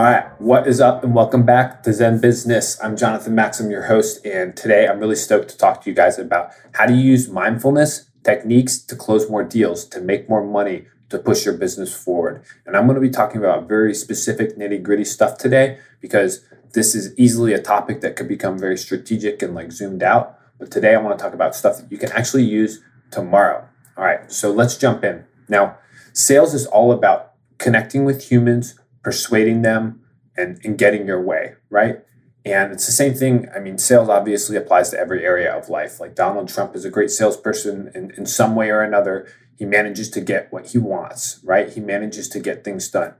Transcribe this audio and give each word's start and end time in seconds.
All 0.00 0.06
right, 0.06 0.40
what 0.40 0.66
is 0.66 0.80
up, 0.80 1.04
and 1.04 1.14
welcome 1.14 1.44
back 1.44 1.82
to 1.82 1.92
Zen 1.92 2.22
Business. 2.22 2.82
I'm 2.82 2.96
Jonathan 2.96 3.34
Maxim, 3.34 3.70
your 3.70 3.82
host, 3.82 4.24
and 4.24 4.56
today 4.56 4.88
I'm 4.88 4.98
really 4.98 5.14
stoked 5.14 5.50
to 5.50 5.58
talk 5.58 5.82
to 5.82 5.90
you 5.90 5.94
guys 5.94 6.18
about 6.18 6.52
how 6.72 6.86
to 6.86 6.94
use 6.94 7.28
mindfulness 7.28 8.08
techniques 8.24 8.78
to 8.78 8.96
close 8.96 9.28
more 9.28 9.44
deals, 9.44 9.84
to 9.88 10.00
make 10.00 10.26
more 10.26 10.42
money, 10.42 10.86
to 11.10 11.18
push 11.18 11.44
your 11.44 11.52
business 11.52 11.94
forward. 11.94 12.42
And 12.64 12.78
I'm 12.78 12.86
going 12.86 12.94
to 12.94 13.00
be 13.02 13.10
talking 13.10 13.42
about 13.42 13.68
very 13.68 13.92
specific, 13.94 14.56
nitty 14.56 14.82
gritty 14.82 15.04
stuff 15.04 15.36
today 15.36 15.78
because 16.00 16.46
this 16.72 16.94
is 16.94 17.12
easily 17.18 17.52
a 17.52 17.60
topic 17.60 18.00
that 18.00 18.16
could 18.16 18.26
become 18.26 18.58
very 18.58 18.78
strategic 18.78 19.42
and 19.42 19.54
like 19.54 19.70
zoomed 19.70 20.02
out. 20.02 20.38
But 20.58 20.70
today 20.70 20.94
I 20.94 20.98
want 21.02 21.18
to 21.18 21.22
talk 21.22 21.34
about 21.34 21.54
stuff 21.54 21.76
that 21.76 21.92
you 21.92 21.98
can 21.98 22.10
actually 22.12 22.44
use 22.44 22.80
tomorrow. 23.10 23.68
All 23.98 24.04
right, 24.04 24.32
so 24.32 24.50
let's 24.50 24.78
jump 24.78 25.04
in. 25.04 25.26
Now, 25.46 25.76
sales 26.14 26.54
is 26.54 26.64
all 26.64 26.90
about 26.90 27.32
connecting 27.58 28.06
with 28.06 28.30
humans 28.30 28.80
persuading 29.02 29.62
them 29.62 29.99
and, 30.36 30.60
and 30.64 30.78
getting 30.78 31.06
your 31.06 31.20
way, 31.20 31.54
right? 31.68 32.00
And 32.44 32.72
it's 32.72 32.86
the 32.86 32.92
same 32.92 33.14
thing. 33.14 33.48
I 33.54 33.58
mean, 33.58 33.76
sales 33.76 34.08
obviously 34.08 34.56
applies 34.56 34.90
to 34.90 34.98
every 34.98 35.24
area 35.24 35.52
of 35.54 35.68
life. 35.68 36.00
Like 36.00 36.14
Donald 36.14 36.48
Trump 36.48 36.74
is 36.74 36.84
a 36.84 36.90
great 36.90 37.10
salesperson 37.10 37.90
in, 37.94 38.12
in 38.16 38.24
some 38.26 38.54
way 38.54 38.70
or 38.70 38.80
another. 38.80 39.28
He 39.58 39.66
manages 39.66 40.08
to 40.10 40.22
get 40.22 40.50
what 40.50 40.68
he 40.68 40.78
wants, 40.78 41.40
right? 41.44 41.70
He 41.70 41.80
manages 41.80 42.28
to 42.30 42.40
get 42.40 42.64
things 42.64 42.88
done. 42.88 43.14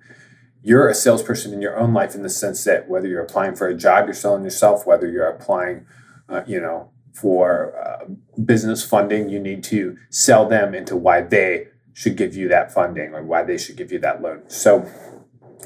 You're 0.62 0.88
a 0.88 0.94
salesperson 0.94 1.52
in 1.52 1.60
your 1.60 1.78
own 1.78 1.92
life 1.92 2.14
in 2.14 2.22
the 2.22 2.30
sense 2.30 2.64
that 2.64 2.88
whether 2.88 3.08
you're 3.08 3.22
applying 3.22 3.56
for 3.56 3.68
a 3.68 3.74
job, 3.74 4.06
you're 4.06 4.14
selling 4.14 4.44
yourself, 4.44 4.86
whether 4.86 5.10
you're 5.10 5.28
applying, 5.28 5.86
uh, 6.28 6.42
you 6.46 6.60
know, 6.60 6.90
for 7.12 7.74
uh, 7.78 8.40
business 8.42 8.84
funding, 8.84 9.28
you 9.28 9.38
need 9.38 9.62
to 9.64 9.96
sell 10.08 10.48
them 10.48 10.74
into 10.74 10.96
why 10.96 11.20
they 11.20 11.68
should 11.92 12.16
give 12.16 12.34
you 12.34 12.48
that 12.48 12.72
funding 12.72 13.14
or 13.14 13.22
why 13.22 13.42
they 13.42 13.58
should 13.58 13.76
give 13.76 13.92
you 13.92 13.98
that 13.98 14.22
loan. 14.22 14.42
So, 14.48 14.90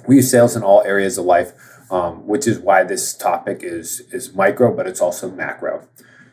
we 0.07 0.17
use 0.17 0.31
sales 0.31 0.57
in 0.57 0.63
all 0.63 0.83
areas 0.83 1.19
of 1.19 1.25
life, 1.25 1.53
um, 1.91 2.27
which 2.27 2.47
is 2.47 2.59
why 2.59 2.83
this 2.83 3.15
topic 3.15 3.63
is 3.63 4.01
is 4.13 4.35
micro, 4.35 4.75
but 4.75 4.87
it's 4.87 5.01
also 5.01 5.31
macro. 5.31 5.87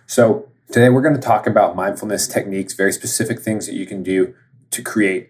So 0.06 0.50
today 0.72 0.90
we're 0.90 1.02
going 1.02 1.16
to 1.16 1.22
talk 1.22 1.48
about 1.48 1.76
mindfulness 1.76 2.28
techniques, 2.28 2.74
very 2.74 2.92
specific 2.92 3.40
things 3.40 3.66
that 3.68 3.76
you 3.76 3.86
can 3.86 4.04
do 4.04 4.34
to 4.72 4.82
create 4.82 5.30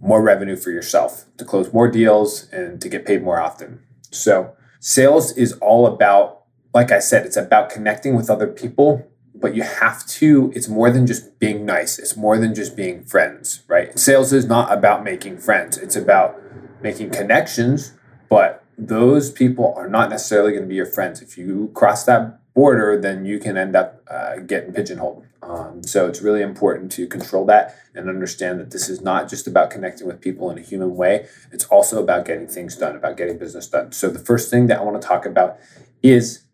more 0.00 0.22
revenue 0.22 0.56
for 0.56 0.70
yourself, 0.70 1.26
to 1.36 1.44
close 1.44 1.72
more 1.72 1.88
deals, 1.88 2.48
and 2.50 2.80
to 2.80 2.88
get 2.88 3.04
paid 3.04 3.22
more 3.22 3.40
often. 3.40 3.82
So 4.10 4.54
sales 4.78 5.36
is 5.36 5.52
all 5.54 5.86
about, 5.86 6.42
like 6.72 6.90
I 6.90 6.98
said, 6.98 7.26
it's 7.26 7.36
about 7.36 7.70
connecting 7.70 8.16
with 8.16 8.30
other 8.30 8.46
people 8.46 9.06
but 9.34 9.54
you 9.54 9.62
have 9.62 10.06
to 10.06 10.52
it's 10.54 10.68
more 10.68 10.90
than 10.90 11.06
just 11.06 11.38
being 11.38 11.64
nice 11.64 11.98
it's 11.98 12.16
more 12.16 12.38
than 12.38 12.54
just 12.54 12.76
being 12.76 13.04
friends 13.04 13.62
right 13.68 13.98
sales 13.98 14.32
is 14.32 14.46
not 14.46 14.72
about 14.72 15.02
making 15.02 15.38
friends 15.38 15.78
it's 15.78 15.96
about 15.96 16.40
making 16.82 17.10
connections, 17.10 17.94
but 18.28 18.64
those 18.78 19.30
people 19.30 19.74
are 19.76 19.88
not 19.88 20.10
necessarily 20.10 20.52
going 20.52 20.62
to 20.62 20.68
be 20.68 20.74
your 20.74 20.86
friends. 20.86 21.20
If 21.20 21.36
you 21.36 21.70
cross 21.74 22.04
that 22.04 22.40
border, 22.54 22.98
then 23.00 23.24
you 23.24 23.38
can 23.38 23.56
end 23.56 23.76
up 23.76 24.02
uh, 24.10 24.36
getting 24.36 24.72
pigeonholed. 24.72 25.26
Um, 25.42 25.82
so 25.82 26.06
it's 26.06 26.20
really 26.20 26.42
important 26.42 26.92
to 26.92 27.06
control 27.06 27.44
that 27.46 27.76
and 27.94 28.08
understand 28.08 28.60
that 28.60 28.70
this 28.70 28.88
is 28.88 29.00
not 29.00 29.28
just 29.28 29.46
about 29.46 29.70
connecting 29.70 30.06
with 30.06 30.20
people 30.20 30.50
in 30.50 30.58
a 30.58 30.60
human 30.60 30.94
way. 30.96 31.26
It's 31.50 31.64
also 31.66 32.02
about 32.02 32.24
getting 32.24 32.46
things 32.46 32.76
done, 32.76 32.94
about 32.94 33.16
getting 33.16 33.38
business 33.38 33.66
done. 33.66 33.92
So 33.92 34.08
the 34.08 34.18
first 34.18 34.50
thing 34.50 34.66
that 34.68 34.78
I 34.78 34.82
want 34.82 35.00
to 35.00 35.06
talk 35.06 35.26
about 35.26 35.58
is 36.02 36.44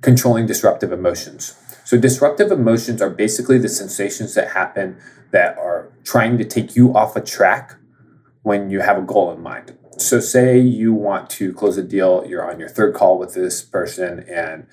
controlling 0.00 0.46
disruptive 0.46 0.92
emotions. 0.92 1.56
So 1.84 1.96
disruptive 1.96 2.50
emotions 2.50 3.00
are 3.00 3.10
basically 3.10 3.58
the 3.58 3.68
sensations 3.68 4.34
that 4.34 4.52
happen 4.52 4.98
that 5.30 5.56
are 5.56 5.92
trying 6.04 6.36
to 6.38 6.44
take 6.44 6.76
you 6.76 6.94
off 6.94 7.16
a 7.16 7.20
track 7.20 7.76
when 8.46 8.70
you 8.70 8.78
have 8.78 8.96
a 8.96 9.02
goal 9.02 9.32
in 9.32 9.42
mind. 9.42 9.76
So, 9.98 10.20
say 10.20 10.56
you 10.56 10.92
want 10.92 11.28
to 11.30 11.52
close 11.52 11.76
a 11.78 11.82
deal, 11.82 12.24
you're 12.28 12.48
on 12.48 12.60
your 12.60 12.68
third 12.68 12.94
call 12.94 13.18
with 13.18 13.34
this 13.34 13.60
person, 13.60 14.20
and 14.28 14.68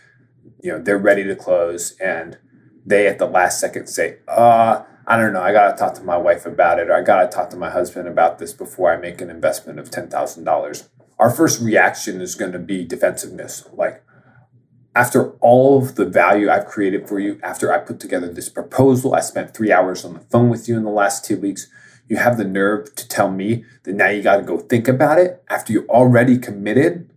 you 0.61 0.71
know 0.71 0.79
they're 0.79 0.99
ready 0.99 1.23
to 1.23 1.35
close, 1.35 1.97
and 1.99 2.37
they 2.85 3.07
at 3.07 3.17
the 3.17 3.25
last 3.25 3.59
second 3.59 3.87
say, 3.87 4.17
"Uh, 4.27 4.83
I 5.07 5.17
don't 5.17 5.33
know, 5.33 5.41
I 5.41 5.51
got 5.53 5.71
to 5.71 5.75
talk 5.75 5.95
to 5.95 6.03
my 6.03 6.17
wife 6.17 6.45
about 6.45 6.77
it, 6.77 6.87
or 6.87 6.93
I 6.93 7.01
got 7.01 7.23
to 7.23 7.35
talk 7.35 7.49
to 7.49 7.57
my 7.57 7.71
husband 7.71 8.07
about 8.07 8.37
this 8.37 8.53
before 8.53 8.93
I 8.93 8.97
make 8.97 9.21
an 9.21 9.31
investment 9.31 9.79
of 9.79 9.89
ten 9.89 10.07
thousand 10.07 10.43
dollars." 10.43 10.89
Our 11.17 11.31
first 11.31 11.59
reaction 11.59 12.21
is 12.21 12.35
going 12.35 12.51
to 12.51 12.59
be 12.59 12.85
defensiveness, 12.85 13.67
like 13.73 14.03
after 14.95 15.31
all 15.37 15.79
of 15.79 15.95
the 15.95 16.05
value 16.05 16.47
I've 16.47 16.67
created 16.67 17.09
for 17.09 17.19
you, 17.19 17.39
after 17.41 17.73
I 17.73 17.79
put 17.79 17.99
together 17.99 18.31
this 18.31 18.49
proposal, 18.49 19.15
I 19.15 19.21
spent 19.21 19.55
three 19.55 19.71
hours 19.71 20.05
on 20.05 20.13
the 20.13 20.19
phone 20.19 20.49
with 20.49 20.69
you 20.69 20.77
in 20.77 20.83
the 20.83 20.91
last 20.91 21.25
two 21.25 21.37
weeks 21.37 21.67
you 22.07 22.17
have 22.17 22.37
the 22.37 22.43
nerve 22.43 22.93
to 22.95 23.07
tell 23.07 23.31
me 23.31 23.65
that 23.83 23.93
now 23.93 24.09
you 24.09 24.21
got 24.21 24.37
to 24.37 24.43
go 24.43 24.57
think 24.57 24.87
about 24.87 25.17
it 25.17 25.43
after 25.49 25.73
you 25.73 25.87
already 25.87 26.37
committed, 26.37 27.09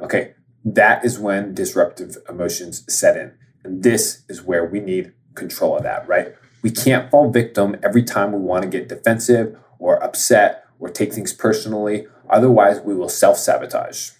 okay, 0.00 0.34
that 0.64 1.04
is 1.04 1.18
when 1.18 1.54
disruptive 1.54 2.16
emotions 2.28 2.84
set 2.92 3.16
in. 3.16 3.32
And 3.64 3.82
this 3.82 4.22
is 4.28 4.42
where 4.42 4.64
we 4.64 4.80
need 4.80 5.12
control 5.34 5.76
of 5.76 5.82
that, 5.82 6.06
right? 6.08 6.34
We 6.62 6.70
can't 6.70 7.10
fall 7.10 7.30
victim 7.30 7.76
every 7.82 8.02
time 8.02 8.32
we 8.32 8.38
want 8.38 8.62
to 8.62 8.68
get 8.68 8.88
defensive 8.88 9.58
or 9.78 10.02
upset 10.02 10.64
or 10.78 10.88
take 10.88 11.12
things 11.12 11.32
personally. 11.32 12.06
Otherwise, 12.28 12.80
we 12.80 12.94
will 12.94 13.08
self 13.08 13.36
sabotage. 13.36 14.10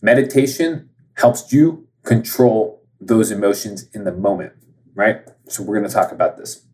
Meditation 0.00 0.90
helps 1.14 1.52
you 1.52 1.86
control 2.04 2.82
those 3.00 3.30
emotions 3.30 3.88
in 3.92 4.04
the 4.04 4.12
moment, 4.12 4.52
right? 4.94 5.22
So, 5.48 5.62
we're 5.62 5.78
going 5.78 5.88
to 5.88 5.94
talk 5.94 6.12
about 6.12 6.36
this. 6.36 6.66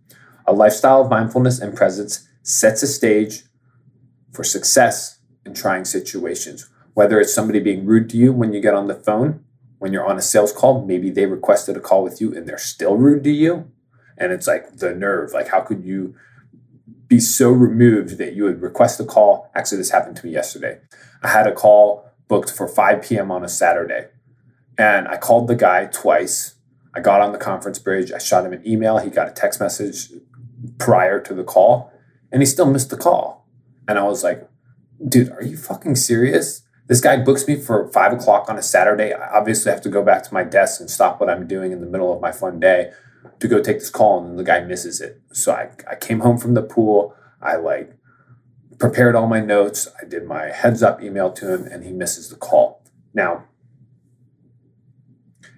A 0.49 0.53
lifestyle 0.53 1.03
of 1.03 1.11
mindfulness 1.11 1.59
and 1.59 1.77
presence 1.77 2.27
sets 2.43 2.83
a 2.83 2.87
stage 2.87 3.43
for 4.33 4.43
success 4.43 5.19
in 5.45 5.53
trying 5.53 5.85
situations. 5.85 6.71
Whether 6.95 7.21
it's 7.21 7.35
somebody 7.35 7.61
being 7.61 7.85
rude 7.85 8.09
to 8.11 8.17
you 8.17 8.33
when 8.33 8.55
you 8.55 8.63
get 8.63 8.73
on 8.73 8.87
the 8.87 8.95
phone, 8.95 9.45
when 9.79 9.93
you're 9.93 10.09
on 10.09 10.17
a 10.17 10.23
sales 10.23 10.55
call, 10.55 10.87
maybe 10.87 11.11
they 11.11 11.27
requested 11.27 11.77
a 11.77 11.81
call 11.81 12.03
with 12.03 12.19
you 12.23 12.35
and 12.35 12.49
they're 12.49 12.57
still 12.57 12.97
rude 12.97 13.25
to 13.25 13.31
you. 13.31 13.71
And 14.17 14.33
it's 14.33 14.47
like 14.47 14.79
the 14.79 14.95
nerve. 14.95 15.35
Like, 15.35 15.49
how 15.49 15.61
could 15.61 15.85
you 15.85 16.15
be 17.09 17.21
so 17.21 17.51
removed 17.51 18.17
that 18.17 18.33
you 18.33 18.45
would 18.45 18.63
request 18.63 18.99
a 19.01 19.05
call? 19.05 19.51
Actually, 19.55 19.79
this 19.79 19.91
happened 19.91 20.17
to 20.17 20.25
me 20.25 20.33
yesterday. 20.33 20.79
I 21.23 21.29
had 21.29 21.47
a 21.47 21.53
call 21.53 22.11
booked 22.27 22.51
for 22.51 22.67
5 22.67 23.03
p.m. 23.03 23.31
on 23.31 23.45
a 23.45 23.49
Saturday. 23.51 24.07
And 24.79 25.09
I 25.09 25.19
called 25.19 25.47
the 25.47 25.57
guy 25.57 25.91
twice. 25.93 26.55
I 26.95 27.01
got 27.01 27.21
on 27.21 27.33
the 27.33 27.39
conference 27.39 27.79
bridge. 27.79 28.13
I 28.13 28.19
shot 28.19 28.47
him 28.47 28.55
an 28.55 28.67
email. 28.67 28.97
He 28.97 29.11
got 29.11 29.29
a 29.29 29.33
text 29.33 29.61
message 29.61 30.09
prior 30.79 31.21
to 31.21 31.35
the 31.35 31.45
call 31.45 31.93
and 32.33 32.43
he 32.43 32.47
still 32.47 32.71
missed 32.71 32.91
the 32.91 32.97
call. 32.97 33.47
And 33.87 33.99
I 33.99 34.03
was 34.05 34.23
like, 34.23 34.49
dude, 35.07 35.31
are 35.31 35.43
you 35.43 35.57
fucking 35.57 35.97
serious? 35.97 36.63
This 36.87 37.01
guy 37.01 37.17
books 37.19 37.47
me 37.47 37.57
for 37.57 37.91
five 37.93 38.13
o'clock 38.13 38.49
on 38.49 38.59
a 38.59 38.63
Saturday. 38.63 39.13
I 39.13 39.39
obviously 39.39 39.71
have 39.73 39.83
to 39.83 39.89
go 39.89 40.03
back 40.03 40.23
to 40.25 40.35
my 40.35 40.43
desk 40.43 40.81
and 40.81 40.91
stop 40.91 41.21
what 41.21 41.31
I'm 41.31 41.47
doing 41.47 41.73
in 41.73 41.81
the 41.81 41.87
middle 41.87 42.13
of 42.13 42.21
my 42.21 42.33
fun 42.33 42.61
day 42.61 42.93
to 43.41 43.49
go 43.49 43.63
take 43.63 43.79
this 43.79 43.91
call. 43.91 44.25
And 44.25 44.39
the 44.39 44.45
guy 44.45 44.61
misses 44.61 45.01
it. 45.01 45.21
So 45.33 45.53
I, 45.53 45.71
I 45.91 45.95
came 45.97 46.21
home 46.21 46.39
from 46.39 46.55
the 46.55 46.63
pool. 46.63 47.15
I 47.41 47.57
like 47.57 47.93
prepared 48.79 49.15
all 49.15 49.27
my 49.27 49.41
notes. 49.41 49.89
I 50.01 50.07
did 50.07 50.25
my 50.25 50.47
heads 50.47 50.83
up 50.83 51.03
email 51.03 51.33
to 51.33 51.53
him 51.53 51.67
and 51.67 51.85
he 51.85 51.93
misses 51.93 52.31
the 52.31 52.37
call. 52.37 52.83
Now, 53.13 53.45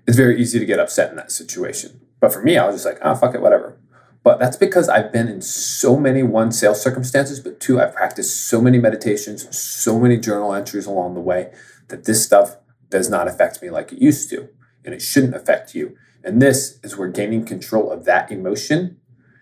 it's 0.06 0.16
very 0.16 0.40
easy 0.40 0.58
to 0.58 0.66
get 0.66 0.80
upset 0.80 1.10
in 1.10 1.16
that 1.16 1.30
situation. 1.30 2.00
But 2.18 2.32
for 2.32 2.42
me, 2.42 2.58
I 2.58 2.66
was 2.66 2.76
just 2.76 2.86
like, 2.86 2.98
oh, 3.02 3.14
fuck 3.14 3.34
it, 3.34 3.40
whatever. 3.40 3.79
But 4.22 4.38
that's 4.38 4.56
because 4.56 4.88
I've 4.88 5.12
been 5.12 5.28
in 5.28 5.40
so 5.40 5.96
many 5.96 6.22
one 6.22 6.52
sales 6.52 6.82
circumstances, 6.82 7.40
but 7.40 7.58
two, 7.58 7.80
I've 7.80 7.94
practiced 7.94 8.48
so 8.48 8.60
many 8.60 8.78
meditations, 8.78 9.58
so 9.58 9.98
many 9.98 10.18
journal 10.18 10.52
entries 10.52 10.86
along 10.86 11.14
the 11.14 11.20
way 11.20 11.52
that 11.88 12.04
this 12.04 12.24
stuff 12.24 12.56
does 12.90 13.08
not 13.08 13.28
affect 13.28 13.62
me 13.62 13.70
like 13.70 13.92
it 13.92 14.02
used 14.02 14.28
to. 14.30 14.48
And 14.84 14.94
it 14.94 15.00
shouldn't 15.00 15.34
affect 15.34 15.74
you. 15.74 15.96
And 16.22 16.40
this 16.40 16.78
is 16.82 16.96
where 16.96 17.08
gaining 17.08 17.46
control 17.46 17.90
of 17.90 18.04
that 18.04 18.30
emotion 18.30 18.98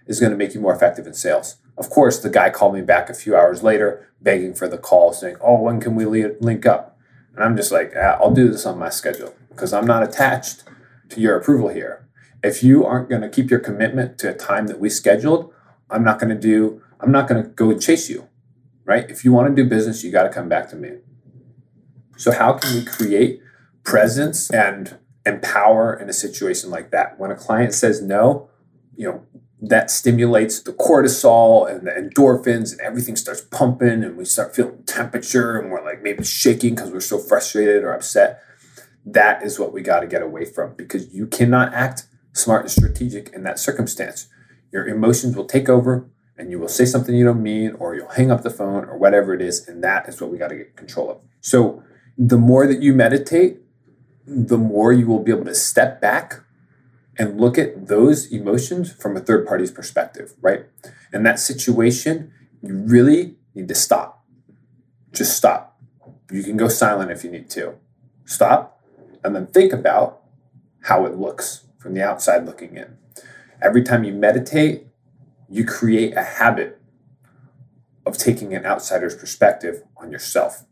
is 0.07 0.21
going 0.21 0.31
to 0.31 0.39
make 0.39 0.55
you 0.55 0.61
more 0.61 0.75
effective 0.75 1.07
in 1.07 1.15
sales. 1.15 1.57
Of 1.77 1.91
course, 1.91 2.19
the 2.21 2.31
guy 2.31 2.51
called 2.51 2.75
me 2.75 2.83
back 2.83 3.09
a 3.09 3.15
few 3.15 3.37
hours 3.37 3.63
later, 3.63 4.09
begging 4.21 4.55
for 4.55 4.69
the 4.69 4.79
call, 4.79 5.13
saying, 5.13 5.37
Oh, 5.41 5.61
when 5.61 5.81
can 5.81 5.95
we 5.95 6.05
link 6.05 6.67
up? 6.67 6.99
And 7.35 7.45
I'm 7.45 7.57
just 7.57 7.71
like, 7.71 7.93
ah, 7.97 8.19
I'll 8.21 8.33
do 8.33 8.49
this 8.49 8.67
on 8.67 8.79
my 8.79 8.89
schedule 8.89 9.33
because 9.49 9.73
I'm 9.73 9.87
not 9.87 10.03
attached 10.03 10.65
to 11.11 11.21
your 11.21 11.37
approval 11.37 11.69
here 11.69 12.08
if 12.43 12.63
you 12.63 12.85
aren't 12.85 13.09
going 13.09 13.23
to 13.23 13.29
keep 13.29 13.51
your 13.51 13.61
commitment 13.61 14.19
to 14.19 14.31
a 14.31 14.35
time 14.35 14.67
that 14.69 14.79
we 14.79 14.89
scheduled, 14.89 15.53
I'm 15.91 16.05
not 16.05 16.19
going 16.19 16.31
to 16.31 16.41
do, 16.41 16.83
I'm 17.01 17.11
not 17.11 17.29
going 17.29 17.43
to 17.43 17.49
go 17.49 17.77
chase 17.79 18.09
you, 18.09 18.29
right? 18.85 19.11
If 19.11 19.25
you 19.25 19.33
want 19.33 19.55
to 19.55 19.63
do 19.63 19.69
business, 19.69 20.05
you 20.05 20.13
got 20.13 20.25
to 20.25 20.31
come 20.31 20.49
back 20.49 20.69
to 20.71 20.77
me. 20.77 20.99
So, 22.17 22.33
how 22.33 22.55
can 22.55 22.75
we 22.75 22.85
create 22.85 23.41
presence 23.85 24.51
and 24.51 24.99
empower 25.29 25.95
in 25.95 26.09
a 26.09 26.13
situation 26.13 26.71
like 26.71 26.91
that. 26.91 27.19
When 27.19 27.31
a 27.31 27.37
client 27.37 27.73
says 27.75 28.03
no, 28.03 28.51
you 28.97 29.07
know, 29.07 29.27
that 29.61 29.91
stimulates 29.91 30.63
the 30.63 30.73
cortisol 30.73 31.69
and 31.69 31.87
the 31.87 31.91
endorphins 31.91 32.73
and 32.73 32.81
everything 32.81 33.17
starts 33.17 33.41
pumping 33.41 34.05
and 34.05 34.17
we 34.17 34.25
start 34.25 34.55
feeling 34.55 34.83
temperature 34.85 35.59
and 35.59 35.71
we're 35.71 35.85
like 35.85 36.03
maybe 36.03 36.23
shaking 36.23 36.75
because 36.75 36.91
we're 36.91 37.01
so 37.01 37.19
frustrated 37.19 37.83
or 37.83 37.93
upset. 37.93 38.41
That 39.05 39.43
is 39.43 39.59
what 39.59 39.73
we 39.73 39.83
got 39.83 40.01
to 40.01 40.07
get 40.07 40.23
away 40.23 40.45
from 40.45 40.75
because 40.75 41.13
you 41.13 41.27
cannot 41.27 41.73
act 41.75 42.05
smart 42.39 42.63
and 42.63 42.71
strategic 42.71 43.31
in 43.31 43.43
that 43.43 43.59
circumstance. 43.59 44.29
Your 44.73 44.87
emotions 44.87 45.37
will 45.37 45.45
take 45.45 45.69
over 45.69 46.09
and 46.37 46.51
you 46.51 46.59
will 46.59 46.69
say 46.69 46.85
something 46.85 47.15
you 47.15 47.25
don't 47.25 47.43
mean 47.43 47.73
or 47.79 47.95
you'll 47.95 48.09
hang 48.09 48.31
up 48.31 48.43
the 48.43 48.51
phone 48.51 48.85
or 48.85 48.97
whatever 48.97 49.35
it 49.35 49.43
is 49.43 49.67
and 49.67 49.83
that 49.83 50.09
is 50.09 50.21
what 50.21 50.31
we 50.31 50.39
got 50.39 50.49
to 50.49 50.57
get 50.57 50.77
control 50.77 51.11
of. 51.11 51.19
So 51.41 51.83
the 52.17 52.39
more 52.39 52.67
that 52.67 52.81
you 52.81 52.93
meditate, 52.93 53.59
the 54.27 54.59
more 54.59 54.93
you 54.93 55.07
will 55.07 55.23
be 55.23 55.33
able 55.33 55.47
to 55.47 55.55
step 55.55 56.01
back 56.01 56.41
and 57.19 57.41
look 57.41 57.59
at 57.59 57.89
those 57.89 58.31
emotions 58.31 58.93
from 58.93 59.17
a 59.17 59.21
third 59.21 59.47
party's 59.47 59.73
perspective, 59.73 60.35
right? 60.41 60.67
In 61.13 61.25
that 61.25 61.41
situation, 61.41 62.33
you 62.63 62.75
really 62.77 63.37
need 63.55 63.69
to 63.69 63.75
stop. 63.75 64.25
Just 65.13 65.37
stop. 65.37 65.81
You 66.31 66.43
can 66.43 66.57
go 66.57 66.69
silent 66.69 67.11
if 67.11 67.25
you 67.25 67.31
need 67.31 67.51
to. 67.51 67.75
Stop 68.25 68.81
and 69.25 69.35
then 69.35 69.47
think 69.47 69.73
about 69.73 70.23
how 70.83 71.07
it 71.07 71.17
looks 71.17 71.65
from 71.79 71.95
the 71.95 72.03
outside 72.03 72.45
looking 72.45 72.77
in. 72.77 72.97
Every 73.63 73.83
time 73.83 74.05
you 74.05 74.13
meditate, 74.13 74.87
you 75.49 75.65
create 75.65 76.17
a 76.17 76.23
habit 76.23 76.81
of 78.05 78.17
taking 78.17 78.55
an 78.55 78.67
outsider's 78.67 79.15
perspective 79.15 79.83
on 79.97 80.11
yourself. 80.13 80.65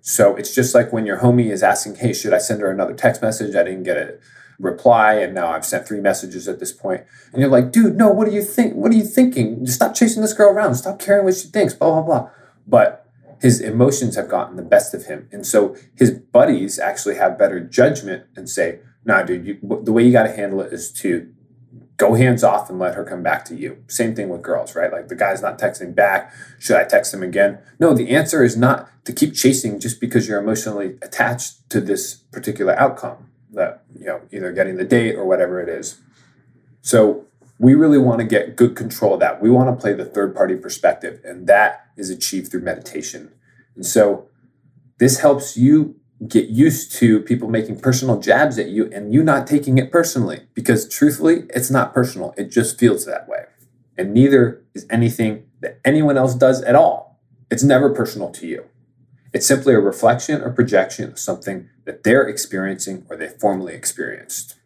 So 0.00 0.36
it's 0.36 0.54
just 0.54 0.74
like 0.74 0.92
when 0.92 1.06
your 1.06 1.18
homie 1.18 1.50
is 1.50 1.62
asking, 1.62 1.96
Hey, 1.96 2.12
should 2.12 2.32
I 2.32 2.38
send 2.38 2.60
her 2.60 2.70
another 2.70 2.94
text 2.94 3.22
message? 3.22 3.54
I 3.56 3.64
didn't 3.64 3.82
get 3.82 3.96
a 3.96 4.18
reply 4.58 5.14
and 5.14 5.34
now 5.34 5.48
I've 5.48 5.64
sent 5.64 5.86
three 5.86 6.00
messages 6.00 6.48
at 6.48 6.60
this 6.60 6.72
point. 6.72 7.02
And 7.32 7.40
you're 7.40 7.50
like, 7.50 7.72
dude, 7.72 7.96
no, 7.96 8.10
what 8.10 8.26
do 8.26 8.34
you 8.34 8.42
think? 8.42 8.74
What 8.74 8.92
are 8.92 8.96
you 8.96 9.04
thinking? 9.04 9.64
Just 9.64 9.76
stop 9.76 9.94
chasing 9.94 10.22
this 10.22 10.32
girl 10.32 10.50
around. 10.50 10.76
Stop 10.76 10.98
caring 10.98 11.24
what 11.24 11.34
she 11.34 11.48
thinks, 11.48 11.74
blah, 11.74 11.90
blah, 11.90 12.02
blah. 12.02 12.30
But 12.66 13.06
his 13.40 13.60
emotions 13.60 14.16
have 14.16 14.28
gotten 14.28 14.56
the 14.56 14.62
best 14.62 14.94
of 14.94 15.06
him. 15.06 15.28
And 15.30 15.46
so 15.46 15.76
his 15.94 16.10
buddies 16.10 16.78
actually 16.78 17.16
have 17.16 17.38
better 17.38 17.60
judgment 17.60 18.24
and 18.34 18.48
say, 18.48 18.80
nah, 19.06 19.22
dude, 19.22 19.46
you, 19.46 19.80
the 19.82 19.92
way 19.92 20.04
you 20.04 20.12
got 20.12 20.24
to 20.24 20.32
handle 20.32 20.60
it 20.60 20.72
is 20.72 20.92
to 20.92 21.32
go 21.96 22.12
hands 22.12 22.44
off 22.44 22.68
and 22.68 22.78
let 22.78 22.94
her 22.94 23.04
come 23.04 23.22
back 23.22 23.44
to 23.46 23.54
you. 23.54 23.82
Same 23.88 24.14
thing 24.14 24.28
with 24.28 24.42
girls, 24.42 24.74
right? 24.74 24.92
Like 24.92 25.08
the 25.08 25.14
guy's 25.14 25.40
not 25.40 25.58
texting 25.58 25.94
back. 25.94 26.30
Should 26.58 26.76
I 26.76 26.84
text 26.84 27.14
him 27.14 27.22
again? 27.22 27.58
No, 27.80 27.94
the 27.94 28.10
answer 28.10 28.44
is 28.44 28.54
not 28.56 28.90
to 29.06 29.14
keep 29.14 29.34
chasing 29.34 29.80
just 29.80 29.98
because 29.98 30.28
you're 30.28 30.40
emotionally 30.40 30.98
attached 31.00 31.70
to 31.70 31.80
this 31.80 32.16
particular 32.16 32.78
outcome 32.78 33.30
that 33.56 33.82
you 33.98 34.06
know 34.06 34.20
either 34.30 34.52
getting 34.52 34.76
the 34.76 34.84
date 34.84 35.16
or 35.16 35.24
whatever 35.24 35.60
it 35.60 35.68
is 35.68 36.00
so 36.82 37.24
we 37.58 37.74
really 37.74 37.98
want 37.98 38.20
to 38.20 38.24
get 38.24 38.54
good 38.54 38.76
control 38.76 39.14
of 39.14 39.20
that 39.20 39.42
we 39.42 39.50
want 39.50 39.68
to 39.68 39.80
play 39.80 39.92
the 39.92 40.04
third 40.04 40.34
party 40.34 40.54
perspective 40.54 41.20
and 41.24 41.46
that 41.46 41.86
is 41.96 42.10
achieved 42.10 42.50
through 42.50 42.60
meditation 42.60 43.32
and 43.74 43.84
so 43.84 44.28
this 44.98 45.20
helps 45.20 45.56
you 45.56 45.96
get 46.26 46.48
used 46.48 46.92
to 46.92 47.20
people 47.20 47.48
making 47.48 47.78
personal 47.78 48.20
jabs 48.20 48.58
at 48.58 48.68
you 48.68 48.90
and 48.92 49.12
you 49.12 49.22
not 49.22 49.46
taking 49.46 49.76
it 49.76 49.92
personally 49.92 50.40
because 50.54 50.88
truthfully 50.88 51.44
it's 51.50 51.70
not 51.70 51.92
personal 51.92 52.32
it 52.38 52.50
just 52.50 52.78
feels 52.78 53.04
that 53.04 53.28
way 53.28 53.44
and 53.98 54.14
neither 54.14 54.64
is 54.74 54.86
anything 54.88 55.44
that 55.60 55.78
anyone 55.84 56.16
else 56.16 56.34
does 56.34 56.62
at 56.62 56.74
all 56.74 57.20
it's 57.50 57.62
never 57.62 57.92
personal 57.92 58.30
to 58.30 58.46
you 58.46 58.64
it's 59.36 59.46
simply 59.46 59.74
a 59.74 59.78
reflection 59.78 60.40
or 60.40 60.50
projection 60.50 61.10
of 61.10 61.18
something 61.18 61.68
that 61.84 62.04
they're 62.04 62.26
experiencing 62.26 63.04
or 63.10 63.16
they 63.16 63.28
formerly 63.28 63.74
experienced. 63.74 64.56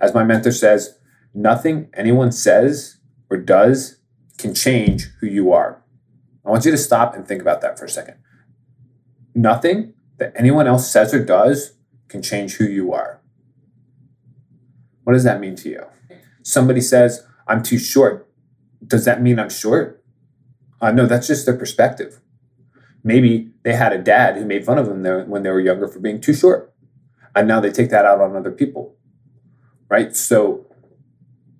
As 0.00 0.14
my 0.14 0.22
mentor 0.22 0.52
says, 0.52 0.98
nothing 1.34 1.90
anyone 1.94 2.30
says 2.30 2.98
or 3.28 3.38
does 3.38 3.98
can 4.38 4.54
change 4.54 5.08
who 5.20 5.26
you 5.26 5.52
are. 5.52 5.82
I 6.46 6.50
want 6.50 6.64
you 6.64 6.70
to 6.70 6.78
stop 6.78 7.16
and 7.16 7.26
think 7.26 7.42
about 7.42 7.60
that 7.62 7.76
for 7.76 7.86
a 7.86 7.88
second. 7.88 8.18
Nothing 9.34 9.94
that 10.20 10.32
anyone 10.36 10.66
else 10.66 10.88
says 10.88 11.12
or 11.12 11.24
does 11.24 11.72
can 12.08 12.22
change 12.22 12.54
who 12.54 12.64
you 12.64 12.92
are. 12.92 13.20
What 15.04 15.14
does 15.14 15.24
that 15.24 15.40
mean 15.40 15.56
to 15.56 15.68
you? 15.68 15.84
Somebody 16.42 16.82
says, 16.82 17.26
I'm 17.48 17.62
too 17.62 17.78
short. 17.78 18.28
Does 18.86 19.06
that 19.06 19.22
mean 19.22 19.38
I'm 19.38 19.50
short? 19.50 20.04
Uh, 20.80 20.92
no, 20.92 21.06
that's 21.06 21.26
just 21.26 21.46
their 21.46 21.56
perspective. 21.56 22.20
Maybe 23.02 23.50
they 23.62 23.72
had 23.72 23.92
a 23.92 23.98
dad 23.98 24.36
who 24.36 24.44
made 24.44 24.64
fun 24.64 24.78
of 24.78 24.86
them 24.86 25.02
when 25.28 25.42
they 25.42 25.50
were 25.50 25.60
younger 25.60 25.88
for 25.88 25.98
being 25.98 26.20
too 26.20 26.34
short. 26.34 26.72
And 27.34 27.48
now 27.48 27.60
they 27.60 27.70
take 27.70 27.90
that 27.90 28.04
out 28.04 28.20
on 28.20 28.36
other 28.36 28.50
people. 28.50 28.96
Right? 29.88 30.14
So 30.14 30.66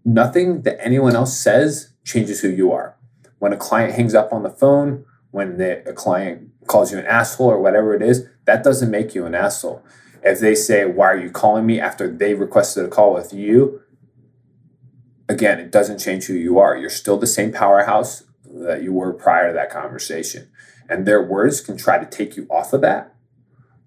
nothing 0.05 0.63
that 0.63 0.85
anyone 0.85 1.17
else 1.17 1.37
says 1.37 1.95
changes 2.05 2.41
who 2.41 2.49
you 2.49 2.73
are. 2.73 2.97
When 3.39 3.53
a 3.55 3.57
client 3.57 3.95
hangs 3.95 4.15
up 4.15 4.33
on 4.33 4.43
the 4.43 4.51
phone, 4.51 5.07
when 5.31 5.57
the, 5.57 5.89
a 5.89 5.95
client 5.95 6.51
calls 6.67 6.93
you 6.93 6.99
an 6.99 7.07
asshole 7.07 7.51
or 7.51 7.61
whatever 7.61 7.95
it 7.95 8.03
is, 8.03 8.27
that 8.45 8.65
doesn't 8.65 8.91
make 8.91 9.15
you 9.15 9.27
an 9.27 9.35
asshole. 9.35 9.85
If 10.23 10.41
they 10.41 10.55
say, 10.55 10.85
Why 10.85 11.07
are 11.07 11.21
you 11.21 11.31
calling 11.31 11.67
me 11.67 11.81
after 11.81 12.11
they 12.11 12.35
requested 12.35 12.85
a 12.85 12.89
call 12.89 13.15
with 13.15 13.33
you? 13.33 13.81
Again, 15.29 15.61
it 15.61 15.71
doesn't 15.71 15.99
change 15.99 16.25
who 16.25 16.35
you 16.35 16.59
are. 16.59 16.77
You're 16.77 16.91
still 16.91 17.17
the 17.17 17.27
same 17.27 17.53
powerhouse 17.53 18.25
that 18.45 18.83
you 18.83 18.93
were 18.93 19.13
prior 19.13 19.49
to 19.49 19.55
that 19.55 19.71
conversation. 19.71 20.51
And 20.89 21.07
their 21.07 21.23
words 21.23 21.61
can 21.61 21.77
try 21.77 21.99
to 21.99 22.07
take 22.07 22.37
you 22.37 22.49
off 22.51 22.73
of 22.73 22.81
that. 22.81 23.15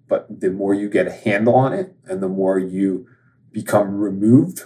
But 0.08 0.40
the 0.40 0.50
more 0.50 0.72
you 0.72 0.88
get 0.88 1.06
a 1.06 1.12
handle 1.12 1.54
on 1.54 1.74
it 1.74 1.94
and 2.06 2.22
the 2.22 2.28
more 2.28 2.58
you 2.58 3.06
become 3.52 3.98
removed 3.98 4.62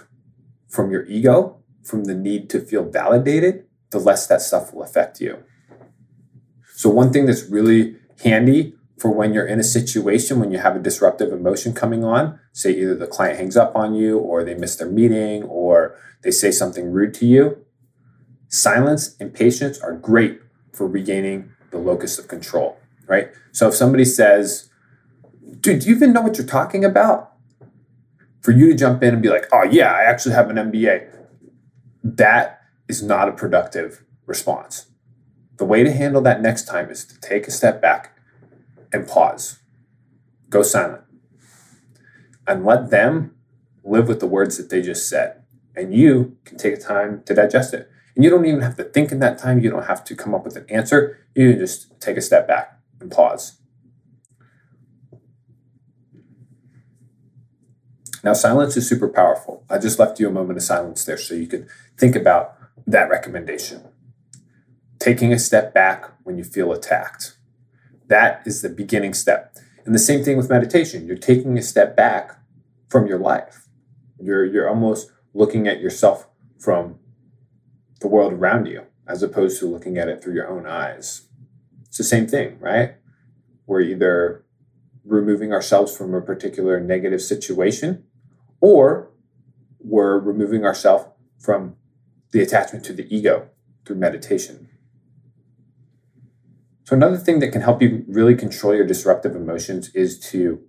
from 0.69 0.91
your 0.91 1.05
ego, 1.05 1.61
from 1.83 2.05
the 2.05 2.15
need 2.15 2.49
to 2.51 2.61
feel 2.61 2.85
validated, 2.85 3.65
the 3.91 3.99
less 3.99 4.27
that 4.27 4.41
stuff 4.41 4.73
will 4.73 4.83
affect 4.83 5.19
you. 5.19 5.43
So, 6.75 6.89
one 6.89 7.11
thing 7.11 7.25
that's 7.25 7.43
really 7.43 7.97
handy 8.23 8.75
for 8.99 9.09
when 9.11 9.33
you're 9.33 9.47
in 9.47 9.59
a 9.59 9.63
situation 9.63 10.39
when 10.39 10.51
you 10.51 10.59
have 10.59 10.75
a 10.75 10.79
disruptive 10.79 11.31
emotion 11.31 11.73
coming 11.73 12.03
on, 12.03 12.37
say 12.51 12.71
either 12.71 12.95
the 12.95 13.07
client 13.07 13.39
hangs 13.39 13.55
up 13.55 13.73
on 13.73 13.95
you 13.95 14.19
or 14.19 14.43
they 14.43 14.55
miss 14.55 14.75
their 14.75 14.89
meeting 14.89 15.43
or 15.43 15.95
they 16.21 16.31
say 16.31 16.51
something 16.51 16.91
rude 16.91 17.13
to 17.13 17.25
you, 17.25 17.65
silence 18.49 19.15
and 19.19 19.33
patience 19.33 19.79
are 19.79 19.93
great 19.93 20.41
for 20.73 20.85
regaining 20.85 21.49
the 21.71 21.77
locus 21.77 22.19
of 22.19 22.27
control, 22.27 22.77
right? 23.07 23.29
So 23.53 23.69
if 23.69 23.73
somebody 23.73 24.03
says, 24.03 24.69
dude, 25.61 25.79
do 25.79 25.89
you 25.89 25.95
even 25.95 26.11
know 26.11 26.21
what 26.21 26.37
you're 26.37 26.45
talking 26.45 26.83
about? 26.83 27.31
For 28.41 28.51
you 28.51 28.67
to 28.67 28.75
jump 28.75 29.01
in 29.01 29.13
and 29.13 29.23
be 29.23 29.29
like, 29.29 29.47
oh, 29.53 29.63
yeah, 29.63 29.93
I 29.93 30.03
actually 30.03 30.35
have 30.35 30.49
an 30.49 30.57
MBA, 30.57 31.09
that 32.03 32.61
is 32.89 33.01
not 33.01 33.29
a 33.29 33.31
productive 33.31 34.03
response. 34.25 34.87
The 35.57 35.65
way 35.65 35.83
to 35.83 35.91
handle 35.91 36.21
that 36.23 36.41
next 36.41 36.65
time 36.65 36.89
is 36.89 37.05
to 37.05 37.19
take 37.19 37.47
a 37.47 37.51
step 37.51 37.81
back 37.81 38.18
and 38.91 39.07
pause, 39.07 39.59
go 40.49 40.61
silent, 40.61 41.03
and 42.47 42.65
let 42.65 42.89
them 42.89 43.35
live 43.83 44.07
with 44.07 44.19
the 44.19 44.27
words 44.27 44.57
that 44.57 44.69
they 44.69 44.81
just 44.81 45.07
said. 45.07 45.43
And 45.75 45.93
you 45.93 46.37
can 46.45 46.57
take 46.57 46.81
time 46.81 47.23
to 47.25 47.33
digest 47.33 47.73
it. 47.73 47.89
And 48.15 48.23
you 48.23 48.29
don't 48.29 48.45
even 48.45 48.61
have 48.61 48.75
to 48.77 48.83
think 48.83 49.11
in 49.11 49.19
that 49.19 49.37
time. 49.37 49.59
You 49.59 49.69
don't 49.69 49.85
have 49.85 50.03
to 50.05 50.15
come 50.15 50.35
up 50.35 50.43
with 50.43 50.57
an 50.57 50.65
answer. 50.69 51.19
You 51.35 51.51
can 51.51 51.59
just 51.59 51.99
take 52.01 52.17
a 52.17 52.21
step 52.21 52.47
back 52.47 52.77
and 52.99 53.11
pause. 53.11 53.59
Now, 58.23 58.33
silence 58.33 58.75
is 58.75 58.89
super 58.89 59.07
powerful. 59.07 59.63
I 59.69 59.77
just 59.77 59.99
left 59.99 60.19
you 60.19 60.27
a 60.27 60.31
moment 60.31 60.57
of 60.57 60.63
silence 60.63 61.05
there 61.05 61.17
so 61.17 61.33
you 61.33 61.47
could 61.47 61.67
think 61.97 62.15
about 62.15 62.57
that 62.85 63.09
recommendation. 63.09 63.87
Taking 64.99 65.31
a 65.31 65.39
step 65.39 65.73
back 65.73 66.11
when 66.23 66.37
you 66.37 66.43
feel 66.43 66.73
attacked. 66.73 67.37
That 68.09 68.41
is 68.45 68.61
the 68.61 68.69
beginning 68.69 69.13
step. 69.13 69.55
And 69.85 69.95
the 69.95 69.99
same 69.99 70.23
thing 70.23 70.35
with 70.35 70.49
meditation. 70.49 71.07
You're 71.07 71.17
taking 71.17 71.57
a 71.57 71.61
step 71.61 71.95
back 71.95 72.37
from 72.89 73.07
your 73.07 73.19
life. 73.19 73.67
You're, 74.19 74.45
you're 74.45 74.67
almost 74.67 75.11
looking 75.33 75.67
at 75.67 75.79
yourself 75.79 76.27
from 76.59 76.99
the 78.01 78.07
world 78.07 78.33
around 78.33 78.65
you 78.65 78.83
as 79.07 79.23
opposed 79.23 79.59
to 79.59 79.65
looking 79.65 79.97
at 79.97 80.07
it 80.07 80.23
through 80.23 80.33
your 80.33 80.47
own 80.47 80.65
eyes. 80.65 81.27
It's 81.87 81.97
the 81.97 82.03
same 82.03 82.27
thing, 82.27 82.59
right? 82.59 82.95
We're 83.65 83.81
either 83.81 84.43
removing 85.05 85.53
ourselves 85.53 85.95
from 85.95 86.13
a 86.13 86.21
particular 86.21 86.79
negative 86.79 87.21
situation 87.21 88.03
or 88.59 89.11
we're 89.79 90.19
removing 90.19 90.65
ourselves 90.65 91.05
from 91.39 91.75
the 92.31 92.41
attachment 92.41 92.85
to 92.85 92.93
the 92.93 93.15
ego 93.15 93.49
through 93.85 93.95
meditation. 93.95 94.69
So, 96.89 96.95
another 96.95 97.17
thing 97.17 97.37
that 97.41 97.49
can 97.49 97.61
help 97.61 97.83
you 97.83 98.03
really 98.07 98.33
control 98.33 98.73
your 98.73 98.87
disruptive 98.87 99.35
emotions 99.35 99.93
is 99.93 100.19
to 100.31 100.59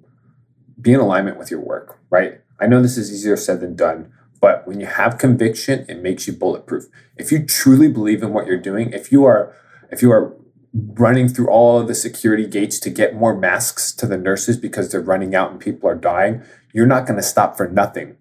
be 0.78 0.92
in 0.92 1.00
alignment 1.00 1.38
with 1.38 1.50
your 1.50 1.60
work, 1.60 1.98
right? 2.10 2.42
I 2.60 2.66
know 2.66 2.82
this 2.82 2.98
is 2.98 3.10
easier 3.10 3.38
said 3.38 3.60
than 3.60 3.74
done, 3.74 4.12
but 4.38 4.68
when 4.68 4.80
you 4.80 4.86
have 4.86 5.16
conviction, 5.16 5.86
it 5.88 6.02
makes 6.02 6.26
you 6.26 6.34
bulletproof. 6.34 6.84
If 7.16 7.32
you 7.32 7.46
truly 7.46 7.88
believe 7.88 8.22
in 8.22 8.34
what 8.34 8.46
you're 8.46 8.60
doing, 8.60 8.92
if 8.92 9.10
you 9.10 9.24
are 9.24 9.54
if 9.90 10.02
you 10.02 10.12
are 10.12 10.36
running 10.74 11.26
through 11.26 11.48
all 11.48 11.82
the 11.82 11.94
security 11.94 12.46
gates 12.46 12.78
to 12.80 12.90
get 12.90 13.14
more 13.14 13.34
masks 13.34 13.90
to 13.92 14.06
the 14.06 14.18
nurses 14.18 14.58
because 14.58 14.92
they're 14.92 15.00
running 15.00 15.34
out 15.34 15.50
and 15.50 15.58
people 15.58 15.88
are 15.88 15.94
dying, 15.94 16.42
you're 16.74 16.84
not 16.84 17.06
going 17.06 17.16
to 17.16 17.22
stop 17.22 17.56
for 17.56 17.66
nothing. 17.66 18.18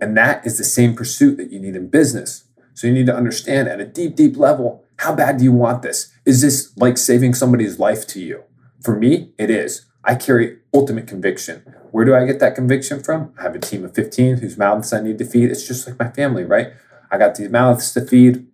And 0.00 0.16
that 0.16 0.46
is 0.46 0.56
the 0.56 0.64
same 0.64 0.96
pursuit 0.96 1.36
that 1.36 1.52
you 1.52 1.60
need 1.60 1.76
in 1.76 1.88
business. 1.88 2.44
So 2.72 2.86
you 2.86 2.94
need 2.94 3.04
to 3.04 3.14
understand 3.14 3.68
at 3.68 3.80
a 3.80 3.86
deep, 3.86 4.16
deep 4.16 4.38
level 4.38 4.83
how 4.98 5.14
bad 5.14 5.38
do 5.38 5.44
you 5.44 5.52
want 5.52 5.82
this? 5.82 6.12
Is 6.24 6.40
this 6.40 6.72
like 6.76 6.98
saving 6.98 7.34
somebody's 7.34 7.78
life 7.78 8.06
to 8.08 8.20
you? 8.20 8.44
For 8.82 8.96
me, 8.96 9.32
it 9.38 9.50
is. 9.50 9.86
I 10.04 10.14
carry 10.14 10.58
ultimate 10.74 11.06
conviction. 11.06 11.62
Where 11.90 12.04
do 12.04 12.14
I 12.14 12.26
get 12.26 12.40
that 12.40 12.54
conviction 12.54 13.02
from? 13.02 13.32
I 13.38 13.42
have 13.42 13.54
a 13.54 13.58
team 13.58 13.84
of 13.84 13.94
15 13.94 14.38
whose 14.38 14.58
mouths 14.58 14.92
I 14.92 15.00
need 15.00 15.18
to 15.18 15.24
feed. 15.24 15.50
It's 15.50 15.66
just 15.66 15.86
like 15.86 15.98
my 15.98 16.10
family, 16.10 16.44
right? 16.44 16.72
I 17.10 17.18
got 17.18 17.36
these 17.36 17.50
mouths 17.50 17.92
to 17.92 18.04
feed, 18.04 18.46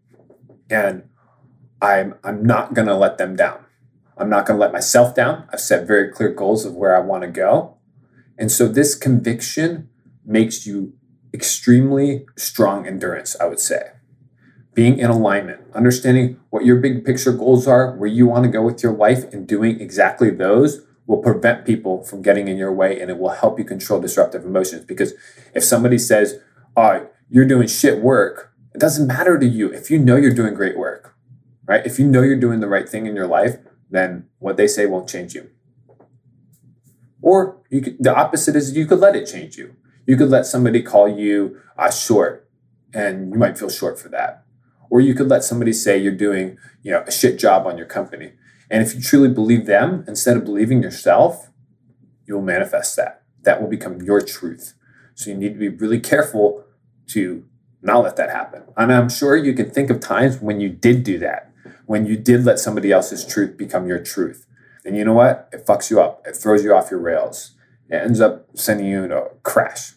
and 0.69 1.09
I'm 1.81 2.15
I'm 2.23 2.45
not 2.45 2.75
gonna 2.75 2.97
let 2.97 3.19
them 3.19 3.37
down. 3.37 3.65
I'm 4.19 4.29
not 4.29 4.47
gonna 4.47 4.59
let 4.59 4.73
myself 4.73 5.15
down. 5.15 5.49
I've 5.53 5.61
set 5.61 5.87
very 5.87 6.11
clear 6.13 6.29
goals 6.33 6.65
of 6.65 6.75
where 6.75 6.95
I 6.95 7.01
want 7.01 7.23
to 7.23 7.29
go. 7.29 7.79
And 8.39 8.53
so 8.53 8.69
this 8.69 8.95
conviction 8.95 9.89
makes 10.25 10.67
you 10.67 10.93
extremely 11.33 12.27
strong 12.37 12.87
endurance, 12.87 13.37
I 13.41 13.47
would 13.47 13.61
say. 13.61 13.93
Being 14.81 14.99
in 14.99 15.11
alignment, 15.11 15.61
understanding 15.75 16.41
what 16.49 16.65
your 16.65 16.77
big 16.77 17.05
picture 17.05 17.33
goals 17.33 17.67
are, 17.67 17.95
where 17.97 18.09
you 18.09 18.27
want 18.27 18.45
to 18.45 18.51
go 18.51 18.63
with 18.63 18.83
your 18.83 18.95
life, 18.95 19.31
and 19.31 19.47
doing 19.47 19.79
exactly 19.79 20.31
those 20.31 20.87
will 21.07 21.19
prevent 21.19 21.67
people 21.67 22.03
from 22.03 22.23
getting 22.23 22.49
in 22.49 22.57
your 22.57 22.73
way 22.73 22.99
and 22.99 23.11
it 23.11 23.19
will 23.19 23.29
help 23.29 23.59
you 23.59 23.65
control 23.67 24.01
disruptive 24.01 24.43
emotions. 24.43 24.87
Because 24.87 25.13
if 25.55 25.65
somebody 25.65 25.99
says, 25.99 26.41
Oh, 26.79 27.07
you're 27.29 27.45
doing 27.45 27.69
shit 27.69 28.01
work, 28.01 28.55
it 28.75 28.81
doesn't 28.81 29.07
matter 29.07 29.39
to 29.39 29.45
you 29.45 29.71
if 29.71 29.91
you 29.91 29.99
know 29.99 30.17
you're 30.17 30.33
doing 30.33 30.55
great 30.55 30.79
work, 30.79 31.15
right? 31.67 31.85
If 31.85 31.99
you 31.99 32.07
know 32.07 32.23
you're 32.23 32.41
doing 32.41 32.61
the 32.61 32.67
right 32.67 32.89
thing 32.89 33.05
in 33.05 33.15
your 33.15 33.27
life, 33.27 33.59
then 33.91 34.31
what 34.39 34.57
they 34.57 34.67
say 34.67 34.87
won't 34.87 35.11
change 35.11 35.35
you. 35.35 35.51
Or 37.21 37.61
you 37.69 37.83
could, 37.83 37.97
the 38.03 38.17
opposite 38.17 38.57
is 38.57 38.75
you 38.75 38.87
could 38.87 39.01
let 39.01 39.15
it 39.15 39.27
change 39.27 39.59
you. 39.59 39.77
You 40.07 40.17
could 40.17 40.31
let 40.31 40.47
somebody 40.47 40.81
call 40.81 41.07
you 41.07 41.61
uh, 41.77 41.91
short, 41.91 42.49
and 42.95 43.31
you 43.31 43.39
might 43.39 43.59
feel 43.59 43.69
short 43.69 44.01
for 44.01 44.09
that. 44.09 44.47
Or 44.91 45.01
you 45.01 45.15
could 45.15 45.29
let 45.29 45.45
somebody 45.45 45.73
say 45.73 45.97
you're 45.97 46.13
doing, 46.13 46.59
you 46.83 46.91
know, 46.91 47.05
a 47.07 47.13
shit 47.13 47.39
job 47.39 47.67
on 47.67 47.79
your 47.79 47.87
company. 47.87 48.33
And 48.71 48.83
if 48.83 48.95
you 48.95 49.01
truly 49.01 49.29
believe 49.29 49.67
them 49.67 50.05
instead 50.07 50.37
of 50.37 50.45
believing 50.45 50.83
yourself, 50.83 51.49
you 52.27 52.35
will 52.35 52.43
manifest 52.43 52.97
that. 52.97 53.23
That 53.43 53.61
will 53.61 53.69
become 53.69 54.03
your 54.03 54.21
truth. 54.21 54.75
So 55.15 55.31
you 55.31 55.37
need 55.37 55.55
to 55.55 55.59
be 55.59 55.69
really 55.69 56.01
careful 56.01 56.65
to 57.09 57.45
not 57.83 58.01
let 58.01 58.17
that 58.17 58.31
happen. 58.31 58.63
And 58.77 58.93
I'm 58.93 59.09
sure 59.09 59.37
you 59.37 59.55
can 59.55 59.71
think 59.71 59.91
of 59.91 60.01
times 60.01 60.41
when 60.41 60.61
you 60.61 60.69
did 60.69 61.03
do 61.03 61.19
that, 61.19 61.53
when 61.87 62.07
you 62.07 62.17
did 62.17 62.45
let 62.45 62.59
somebody 62.59 62.93
else's 62.93 63.27
truth 63.27 63.57
become 63.57 63.87
your 63.87 64.03
truth. 64.03 64.47
And 64.85 64.97
you 64.97 65.05
know 65.05 65.15
what? 65.15 65.49
It 65.53 65.67
fucks 65.67 65.91
you 65.91 66.01
up. 66.01 66.27
It 66.27 66.37
throws 66.37 66.63
you 66.65 66.75
off 66.75 66.91
your 66.91 67.01
rails. 67.01 67.53
It 67.89 67.97
ends 67.97 68.21
up 68.21 68.47
sending 68.55 68.87
you 68.87 69.05
in 69.05 69.13
a 69.13 69.25
crash. 69.43 69.95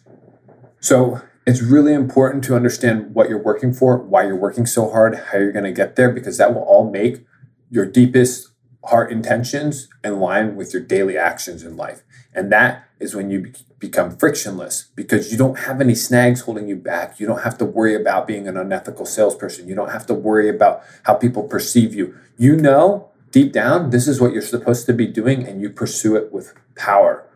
So 0.80 1.22
it's 1.46 1.62
really 1.62 1.92
important 1.92 2.42
to 2.44 2.56
understand 2.56 3.14
what 3.14 3.28
you're 3.28 3.42
working 3.42 3.72
for, 3.72 3.98
why 3.98 4.24
you're 4.26 4.36
working 4.36 4.66
so 4.66 4.90
hard, 4.90 5.14
how 5.14 5.38
you're 5.38 5.52
going 5.52 5.64
to 5.64 5.72
get 5.72 5.96
there, 5.96 6.10
because 6.10 6.38
that 6.38 6.54
will 6.54 6.62
all 6.62 6.90
make 6.90 7.24
your 7.70 7.84
deepest 7.84 8.48
heart 8.84 9.10
intentions 9.10 9.88
in 10.02 10.20
line 10.20 10.56
with 10.56 10.72
your 10.72 10.82
daily 10.82 11.16
actions 11.16 11.62
in 11.62 11.76
life. 11.76 12.02
And 12.34 12.50
that 12.52 12.88
is 12.98 13.14
when 13.14 13.30
you 13.30 13.42
be- 13.42 13.52
become 13.78 14.16
frictionless 14.16 14.90
because 14.94 15.30
you 15.30 15.38
don't 15.38 15.60
have 15.60 15.80
any 15.80 15.94
snags 15.94 16.42
holding 16.42 16.68
you 16.68 16.76
back. 16.76 17.20
You 17.20 17.26
don't 17.26 17.42
have 17.42 17.58
to 17.58 17.64
worry 17.64 17.94
about 17.94 18.26
being 18.26 18.48
an 18.48 18.56
unethical 18.56 19.06
salesperson. 19.06 19.68
You 19.68 19.74
don't 19.74 19.90
have 19.90 20.06
to 20.06 20.14
worry 20.14 20.48
about 20.48 20.82
how 21.04 21.14
people 21.14 21.42
perceive 21.42 21.94
you. 21.94 22.14
You 22.36 22.56
know 22.56 23.10
deep 23.30 23.52
down, 23.52 23.90
this 23.90 24.06
is 24.06 24.20
what 24.20 24.32
you're 24.32 24.40
supposed 24.40 24.86
to 24.86 24.92
be 24.92 25.08
doing, 25.08 25.44
and 25.44 25.60
you 25.60 25.68
pursue 25.68 26.14
it 26.14 26.32
with 26.32 26.54
power 26.76 27.26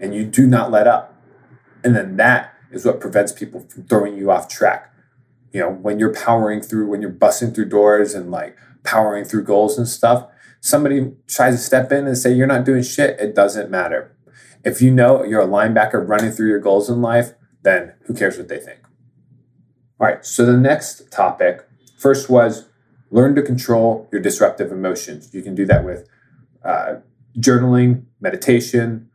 and 0.00 0.14
you 0.14 0.24
do 0.24 0.46
not 0.46 0.70
let 0.70 0.86
up. 0.86 1.14
And 1.84 1.94
then 1.94 2.16
that 2.16 2.51
is 2.72 2.84
what 2.84 3.00
prevents 3.00 3.32
people 3.32 3.60
from 3.60 3.84
throwing 3.84 4.16
you 4.16 4.30
off 4.30 4.48
track. 4.48 4.92
You 5.52 5.60
know, 5.60 5.70
when 5.70 5.98
you're 5.98 6.14
powering 6.14 6.62
through, 6.62 6.88
when 6.88 7.02
you're 7.02 7.10
busting 7.10 7.52
through 7.52 7.68
doors 7.68 8.14
and 8.14 8.30
like 8.30 8.56
powering 8.82 9.24
through 9.24 9.44
goals 9.44 9.78
and 9.78 9.86
stuff, 9.86 10.26
somebody 10.60 11.12
tries 11.26 11.54
to 11.54 11.60
step 11.60 11.92
in 11.92 12.06
and 12.06 12.16
say 12.16 12.32
you're 12.32 12.46
not 12.46 12.64
doing 12.64 12.82
shit, 12.82 13.20
it 13.20 13.34
doesn't 13.34 13.70
matter. 13.70 14.16
If 14.64 14.80
you 14.80 14.90
know 14.90 15.24
you're 15.24 15.42
a 15.42 15.46
linebacker 15.46 16.06
running 16.08 16.30
through 16.30 16.48
your 16.48 16.60
goals 16.60 16.88
in 16.88 17.02
life, 17.02 17.32
then 17.62 17.94
who 18.06 18.14
cares 18.14 18.38
what 18.38 18.48
they 18.48 18.58
think? 18.58 18.80
All 20.00 20.06
right, 20.06 20.24
so 20.24 20.46
the 20.46 20.56
next 20.56 21.10
topic 21.12 21.66
first 21.98 22.30
was 22.30 22.68
learn 23.10 23.34
to 23.34 23.42
control 23.42 24.08
your 24.10 24.20
disruptive 24.20 24.72
emotions. 24.72 25.32
You 25.34 25.42
can 25.42 25.54
do 25.54 25.66
that 25.66 25.84
with 25.84 26.08
uh, 26.64 26.96
journaling, 27.38 28.04
meditation, 28.20 29.10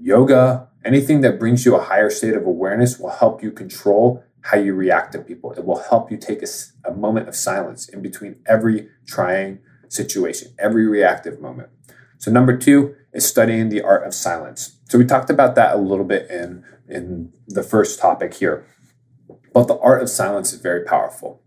yoga, 0.00 0.67
anything 0.84 1.20
that 1.22 1.38
brings 1.38 1.64
you 1.64 1.76
a 1.76 1.82
higher 1.82 2.10
state 2.10 2.34
of 2.34 2.46
awareness 2.46 2.98
will 2.98 3.10
help 3.10 3.42
you 3.42 3.50
control 3.50 4.24
how 4.42 4.58
you 4.58 4.74
react 4.74 5.12
to 5.12 5.18
people. 5.18 5.52
It 5.52 5.64
will 5.64 5.82
help 5.90 6.10
you 6.10 6.16
take 6.16 6.42
a, 6.42 6.46
a 6.88 6.94
moment 6.94 7.28
of 7.28 7.36
silence 7.36 7.88
in 7.88 8.02
between 8.02 8.36
every 8.46 8.88
trying 9.06 9.58
situation, 9.88 10.52
every 10.58 10.86
reactive 10.86 11.40
moment. 11.40 11.70
So, 12.18 12.30
number 12.30 12.56
two 12.56 12.96
is 13.12 13.26
studying 13.26 13.68
the 13.68 13.82
art 13.82 14.06
of 14.06 14.14
silence. 14.14 14.78
So, 14.88 14.98
we 14.98 15.04
talked 15.04 15.30
about 15.30 15.54
that 15.56 15.74
a 15.74 15.78
little 15.78 16.04
bit 16.04 16.30
in, 16.30 16.64
in 16.88 17.32
the 17.46 17.62
first 17.62 17.98
topic 17.98 18.34
here. 18.34 18.66
But 19.52 19.68
the 19.68 19.78
art 19.78 20.02
of 20.02 20.08
silence 20.08 20.52
is 20.52 20.60
very 20.60 20.84
powerful. 20.84 21.42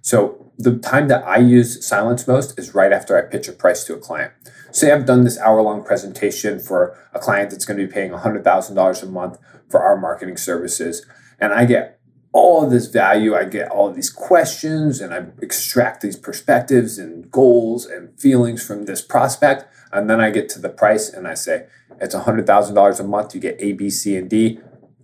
So, 0.00 0.52
the 0.56 0.78
time 0.78 1.08
that 1.08 1.26
I 1.26 1.38
use 1.38 1.86
silence 1.86 2.28
most 2.28 2.58
is 2.58 2.74
right 2.74 2.92
after 2.92 3.18
I 3.18 3.22
pitch 3.22 3.48
a 3.48 3.52
price 3.52 3.84
to 3.84 3.94
a 3.94 3.98
client. 3.98 4.32
Say 4.74 4.90
I've 4.90 5.06
done 5.06 5.22
this 5.22 5.38
hour 5.38 5.62
long 5.62 5.84
presentation 5.84 6.58
for 6.58 6.98
a 7.14 7.20
client 7.20 7.50
that's 7.50 7.64
going 7.64 7.78
to 7.78 7.86
be 7.86 7.92
paying 7.92 8.10
$100,000 8.10 9.02
a 9.02 9.06
month 9.06 9.38
for 9.70 9.80
our 9.80 9.96
marketing 9.96 10.36
services, 10.36 11.06
and 11.38 11.52
I 11.52 11.64
get 11.64 12.00
all 12.32 12.64
of 12.64 12.72
this 12.72 12.88
value. 12.88 13.36
I 13.36 13.44
get 13.44 13.70
all 13.70 13.88
of 13.88 13.94
these 13.94 14.10
questions 14.10 15.00
and 15.00 15.14
I 15.14 15.26
extract 15.40 16.00
these 16.00 16.16
perspectives 16.16 16.98
and 16.98 17.30
goals 17.30 17.86
and 17.86 18.20
feelings 18.20 18.66
from 18.66 18.86
this 18.86 19.00
prospect. 19.00 19.66
And 19.92 20.10
then 20.10 20.20
I 20.20 20.30
get 20.30 20.48
to 20.50 20.58
the 20.58 20.68
price 20.68 21.08
and 21.08 21.28
I 21.28 21.34
say, 21.34 21.68
it's 22.00 22.12
$100,000 22.14 23.00
a 23.00 23.04
month. 23.04 23.34
You 23.36 23.40
get 23.40 23.56
A, 23.60 23.72
B, 23.72 23.88
C, 23.88 24.16
and 24.16 24.28
D, 24.28 24.58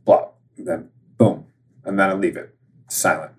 blah. 0.04 0.30
Then 0.58 0.90
boom. 1.16 1.46
And 1.84 2.00
then 2.00 2.10
I 2.10 2.14
leave 2.14 2.36
it 2.36 2.52
silent. 2.88 3.32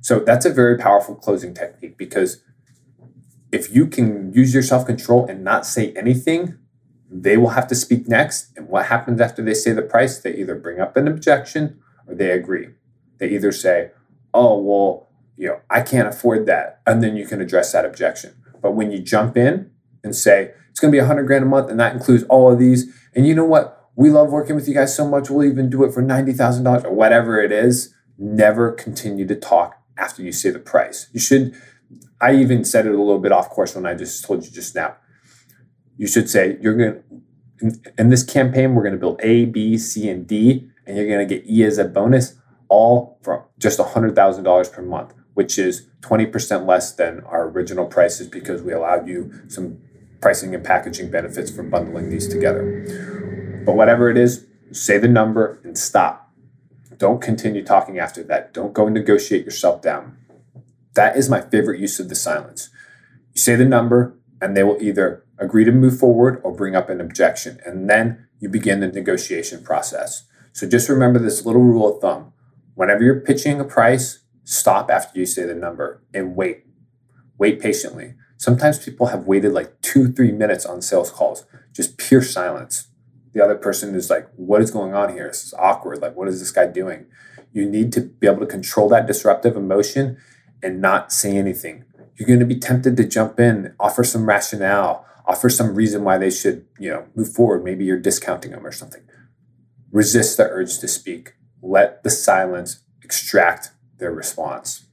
So 0.00 0.18
that's 0.18 0.44
a 0.44 0.50
very 0.50 0.76
powerful 0.76 1.14
closing 1.14 1.54
technique 1.54 1.96
because 1.96 2.42
if 3.52 3.74
you 3.74 3.86
can 3.86 4.32
use 4.32 4.52
your 4.52 4.62
self 4.62 4.86
control 4.86 5.26
and 5.26 5.44
not 5.44 5.66
say 5.66 5.92
anything, 5.92 6.58
they 7.10 7.36
will 7.36 7.50
have 7.50 7.68
to 7.68 7.74
speak 7.74 8.08
next. 8.08 8.48
And 8.56 8.68
what 8.68 8.86
happens 8.86 9.20
after 9.20 9.42
they 9.42 9.54
say 9.54 9.72
the 9.72 9.82
price? 9.82 10.18
They 10.18 10.34
either 10.34 10.54
bring 10.54 10.80
up 10.80 10.96
an 10.96 11.06
objection 11.06 11.78
or 12.08 12.14
they 12.14 12.30
agree. 12.30 12.70
They 13.18 13.28
either 13.28 13.52
say, 13.52 13.90
oh, 14.32 14.58
well, 14.58 15.10
you 15.36 15.48
know, 15.48 15.60
I 15.70 15.82
can't 15.82 16.08
afford 16.08 16.46
that. 16.46 16.80
And 16.86 17.02
then 17.02 17.16
you 17.16 17.26
can 17.26 17.40
address 17.40 17.72
that 17.72 17.84
objection. 17.84 18.34
But 18.62 18.72
when 18.72 18.90
you 18.90 19.00
jump 19.00 19.36
in 19.36 19.70
and 20.02 20.16
say, 20.16 20.52
it's 20.70 20.80
going 20.80 20.90
to 20.90 20.96
be 20.96 21.00
a 21.00 21.06
hundred 21.06 21.24
grand 21.26 21.44
a 21.44 21.46
month 21.46 21.70
and 21.70 21.78
that 21.78 21.94
includes 21.94 22.24
all 22.24 22.50
of 22.50 22.58
these. 22.58 22.92
And 23.14 23.26
you 23.26 23.34
know 23.34 23.44
what? 23.44 23.90
We 23.94 24.08
love 24.08 24.30
working 24.30 24.56
with 24.56 24.66
you 24.66 24.74
guys 24.74 24.96
so 24.96 25.06
much. 25.06 25.28
We'll 25.28 25.46
even 25.46 25.68
do 25.68 25.84
it 25.84 25.92
for 25.92 26.02
$90,000 26.02 26.84
or 26.84 26.92
whatever 26.92 27.42
it 27.42 27.52
is. 27.52 27.94
Never 28.16 28.72
continue 28.72 29.26
to 29.26 29.36
talk 29.36 29.76
after 29.98 30.22
you 30.22 30.32
say 30.32 30.50
the 30.50 30.58
price. 30.58 31.08
You 31.12 31.20
should, 31.20 31.54
I 32.20 32.34
even 32.34 32.64
said 32.64 32.86
it 32.86 32.94
a 32.94 32.98
little 32.98 33.18
bit 33.18 33.32
off 33.32 33.50
course 33.50 33.74
when 33.74 33.86
I 33.86 33.94
just 33.94 34.24
told 34.24 34.44
you 34.44 34.50
just 34.50 34.74
now. 34.74 34.96
You 35.96 36.06
should 36.06 36.30
say, 36.30 36.56
you're 36.60 36.74
going 36.76 37.02
to, 37.60 37.92
in, 37.98 38.08
this 38.08 38.22
campaign, 38.24 38.74
we're 38.74 38.82
going 38.82 38.94
to 38.94 38.98
build 38.98 39.20
A, 39.22 39.44
B, 39.44 39.76
C, 39.76 40.08
and 40.08 40.26
D 40.26 40.70
and 40.86 40.96
you're 40.96 41.06
going 41.06 41.26
to 41.26 41.34
get 41.34 41.48
E 41.48 41.64
as 41.64 41.78
a 41.78 41.84
bonus, 41.84 42.34
all 42.68 43.18
for 43.22 43.46
just 43.58 43.78
$100,000 43.78 44.72
per 44.72 44.82
month, 44.82 45.14
which 45.34 45.58
is 45.58 45.88
20% 46.00 46.66
less 46.66 46.92
than 46.92 47.20
our 47.20 47.48
original 47.48 47.86
prices 47.86 48.26
because 48.26 48.62
we 48.62 48.72
allowed 48.72 49.06
you 49.06 49.32
some 49.48 49.78
pricing 50.20 50.54
and 50.54 50.64
packaging 50.64 51.10
benefits 51.10 51.50
for 51.50 51.62
bundling 51.62 52.10
these 52.10 52.28
together. 52.28 53.62
But 53.64 53.74
whatever 53.76 54.10
it 54.10 54.16
is, 54.16 54.46
say 54.72 54.98
the 54.98 55.08
number 55.08 55.60
and 55.64 55.76
stop. 55.76 56.30
Don't 56.96 57.20
continue 57.20 57.64
talking 57.64 57.98
after 57.98 58.22
that. 58.24 58.54
Don't 58.54 58.72
go 58.72 58.86
and 58.86 58.94
negotiate 58.94 59.44
yourself 59.44 59.82
down. 59.82 60.16
That 60.94 61.16
is 61.16 61.28
my 61.28 61.40
favorite 61.40 61.80
use 61.80 61.98
of 61.98 62.08
the 62.08 62.14
silence. 62.14 62.70
You 63.34 63.40
say 63.40 63.56
the 63.56 63.64
number, 63.64 64.18
and 64.40 64.56
they 64.56 64.62
will 64.62 64.82
either 64.82 65.24
agree 65.38 65.64
to 65.64 65.72
move 65.72 65.98
forward 65.98 66.40
or 66.44 66.52
bring 66.52 66.76
up 66.76 66.90
an 66.90 67.00
objection. 67.00 67.60
And 67.64 67.88
then 67.88 68.26
you 68.38 68.48
begin 68.48 68.80
the 68.80 68.88
negotiation 68.88 69.62
process. 69.62 70.24
So 70.52 70.68
just 70.68 70.88
remember 70.88 71.18
this 71.18 71.46
little 71.46 71.62
rule 71.62 71.94
of 71.94 72.00
thumb. 72.00 72.32
Whenever 72.74 73.02
you're 73.02 73.20
pitching 73.20 73.60
a 73.60 73.64
price, 73.64 74.20
stop 74.44 74.90
after 74.90 75.18
you 75.18 75.26
say 75.26 75.44
the 75.44 75.54
number 75.54 76.02
and 76.12 76.36
wait. 76.36 76.64
Wait 77.38 77.60
patiently. 77.60 78.14
Sometimes 78.36 78.78
people 78.78 79.06
have 79.06 79.26
waited 79.26 79.52
like 79.52 79.80
two, 79.80 80.12
three 80.12 80.32
minutes 80.32 80.66
on 80.66 80.82
sales 80.82 81.10
calls, 81.10 81.44
just 81.72 81.96
pure 81.96 82.22
silence. 82.22 82.88
The 83.32 83.42
other 83.42 83.54
person 83.54 83.94
is 83.94 84.10
like, 84.10 84.28
What 84.36 84.60
is 84.60 84.70
going 84.70 84.94
on 84.94 85.12
here? 85.12 85.28
This 85.28 85.44
is 85.44 85.54
awkward. 85.54 86.02
Like, 86.02 86.16
what 86.16 86.28
is 86.28 86.40
this 86.40 86.50
guy 86.50 86.66
doing? 86.66 87.06
You 87.52 87.68
need 87.68 87.92
to 87.92 88.00
be 88.00 88.26
able 88.26 88.40
to 88.40 88.46
control 88.46 88.88
that 88.88 89.06
disruptive 89.06 89.56
emotion 89.56 90.18
and 90.62 90.80
not 90.80 91.12
say 91.12 91.36
anything. 91.36 91.84
you're 92.16 92.26
going 92.26 92.40
to 92.40 92.46
be 92.46 92.58
tempted 92.58 92.96
to 92.96 93.04
jump 93.04 93.40
in, 93.40 93.74
offer 93.80 94.04
some 94.04 94.26
rationale, 94.26 95.04
offer 95.26 95.48
some 95.48 95.74
reason 95.74 96.04
why 96.04 96.18
they 96.18 96.30
should, 96.30 96.66
you 96.78 96.90
know, 96.90 97.06
move 97.14 97.32
forward. 97.32 97.64
Maybe 97.64 97.84
you're 97.84 97.98
discounting 97.98 98.50
them 98.52 98.66
or 98.66 98.72
something. 98.72 99.02
Resist 99.90 100.36
the 100.36 100.44
urge 100.44 100.78
to 100.78 100.88
speak. 100.88 101.34
Let 101.62 102.02
the 102.02 102.10
silence 102.10 102.82
extract 103.02 103.70
their 103.98 104.12
response. 104.12 104.86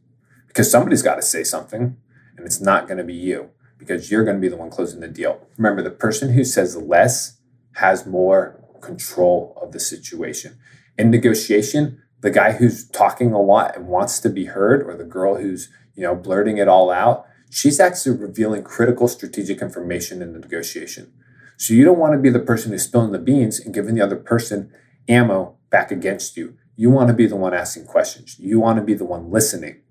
Because 0.48 0.72
somebody's 0.72 1.02
got 1.02 1.16
to 1.16 1.22
say 1.22 1.44
something, 1.44 1.98
and 2.38 2.46
it's 2.46 2.62
not 2.62 2.88
going 2.88 2.98
to 2.98 3.04
be 3.04 3.14
you 3.14 3.50
because 3.78 4.12
you're 4.12 4.24
going 4.24 4.38
to 4.38 4.42
be 4.42 4.50
the 4.50 4.58
one 4.58 4.70
closing 4.70 5.00
the 5.00 5.08
deal. 5.08 5.48
Remember, 5.58 5.82
the 5.82 5.90
person 5.90 6.34
who 6.34 6.44
says 6.44 6.76
less 6.76 7.38
has 7.76 8.06
more 8.06 8.64
control 8.82 9.58
of 9.62 9.72
the 9.72 9.80
situation. 9.80 10.58
In 10.98 11.10
negotiation, 11.10 12.02
the 12.22 12.32
guy 12.32 12.54
who's 12.54 12.88
talking 12.90 13.32
a 13.32 13.42
lot 13.42 13.76
and 13.76 13.88
wants 13.88 14.20
to 14.20 14.30
be 14.30 14.46
heard, 14.46 14.84
or 14.84 14.96
the 14.96 15.04
girl 15.04 15.36
who's 15.38 15.70
you 15.96 16.04
know 16.04 16.16
blurting 16.16 16.58
it 16.58 16.68
all 16.68 16.92
out, 16.92 17.26
she's 17.50 17.80
actually 17.80 18.18
revealing 18.18 18.64
critical 18.64 19.08
strategic 19.08 19.62
information 19.62 20.22
in 20.22 20.34
the 20.34 20.40
negotiation. 20.40 21.12
So 21.58 21.74
you 21.74 21.84
don't 21.84 22.00
want 22.00 22.14
to 22.14 22.20
be 22.20 22.30
the 22.30 22.40
person 22.40 22.72
who's 22.72 22.84
spilling 22.84 23.12
the 23.12 23.20
beans 23.20 23.60
and 23.60 23.74
giving 23.74 23.96
the 23.96 24.02
other 24.02 24.16
person 24.16 24.72
ammo 25.10 25.58
back 25.70 25.92
against 25.92 26.38
you. 26.38 26.56
You 26.78 26.90
want 26.90 27.10
to 27.10 27.14
be 27.14 27.28
the 27.28 27.36
one 27.36 27.54
asking 27.54 27.86
questions. 27.86 28.38
You 28.40 28.60
want 28.60 28.78
to 28.78 28.84
be 28.84 28.94
the 28.94 29.06
one 29.06 29.30
listening. 29.30 29.82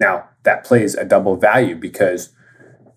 Now, 0.00 0.30
that 0.42 0.64
plays 0.64 0.96
a 0.96 1.04
double 1.04 1.36
value 1.36 1.76
because 1.76 2.34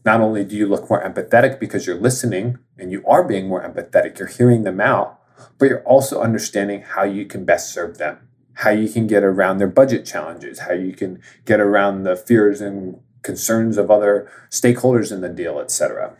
not 0.03 0.22
only 0.22 0.43
do 0.43 0.55
you 0.55 0.65
look 0.67 0.89
more 0.89 1.03
empathetic 1.03 1.60
because 1.60 1.86
you're 1.86 2.00
listening 2.00 2.57
and 2.77 2.91
you 2.91 3.03
are 3.05 3.24
being 3.24 3.48
more 3.48 3.62
empathetic, 3.62 4.17
you're 4.17 4.27
hearing 4.27 4.63
them 4.63 4.81
out, 4.81 5.19
but 5.60 5.69
you're 5.69 5.84
also 5.84 6.22
understanding 6.22 6.81
how 6.81 7.03
you 7.03 7.25
can 7.25 7.46
best 7.46 7.72
serve 7.72 7.98
them, 7.98 8.26
how 8.58 8.72
you 8.72 8.90
can 8.90 9.06
get 9.06 9.24
around 9.24 9.58
their 9.60 9.68
budget 9.68 10.06
challenges, 10.06 10.60
how 10.60 10.74
you 10.74 10.94
can 10.94 11.22
get 11.46 11.60
around 11.60 12.04
the 12.04 12.16
fears 12.16 12.60
and 12.60 13.00
concerns 13.22 13.78
of 13.78 13.92
other 13.92 14.32
stakeholders 14.50 15.12
in 15.12 15.22
the 15.22 15.30
deal, 15.30 15.60
etc. 15.60 16.16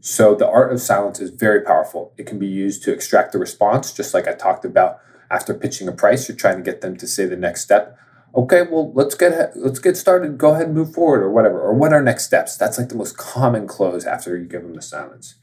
So 0.00 0.34
the 0.34 0.48
art 0.48 0.72
of 0.72 0.80
silence 0.80 1.20
is 1.20 1.30
very 1.30 1.60
powerful. 1.60 2.14
It 2.16 2.26
can 2.26 2.38
be 2.38 2.46
used 2.46 2.82
to 2.84 2.92
extract 2.92 3.32
the 3.32 3.38
response, 3.38 3.92
just 3.92 4.14
like 4.14 4.26
I 4.26 4.32
talked 4.32 4.64
about 4.64 4.98
after 5.30 5.52
pitching 5.52 5.88
a 5.88 5.92
price, 5.92 6.28
you're 6.28 6.36
trying 6.36 6.58
to 6.58 6.62
get 6.62 6.80
them 6.80 6.96
to 6.96 7.06
say 7.06 7.26
the 7.26 7.36
next 7.36 7.62
step. 7.62 7.98
Okay, 8.34 8.62
well, 8.62 8.92
let's 8.92 9.14
get 9.14 9.56
let's 9.56 9.78
get 9.78 9.96
started. 9.96 10.38
Go 10.38 10.54
ahead 10.54 10.66
and 10.66 10.74
move 10.74 10.94
forward, 10.94 11.22
or 11.22 11.30
whatever. 11.30 11.60
Or 11.60 11.74
what 11.74 11.92
are 11.92 12.02
next 12.02 12.24
steps? 12.24 12.56
That's 12.56 12.78
like 12.78 12.88
the 12.88 12.94
most 12.94 13.16
common 13.16 13.66
close 13.66 14.04
after 14.04 14.36
you 14.36 14.46
give 14.46 14.62
them 14.62 14.74
the 14.74 14.82
silence. 14.82 15.36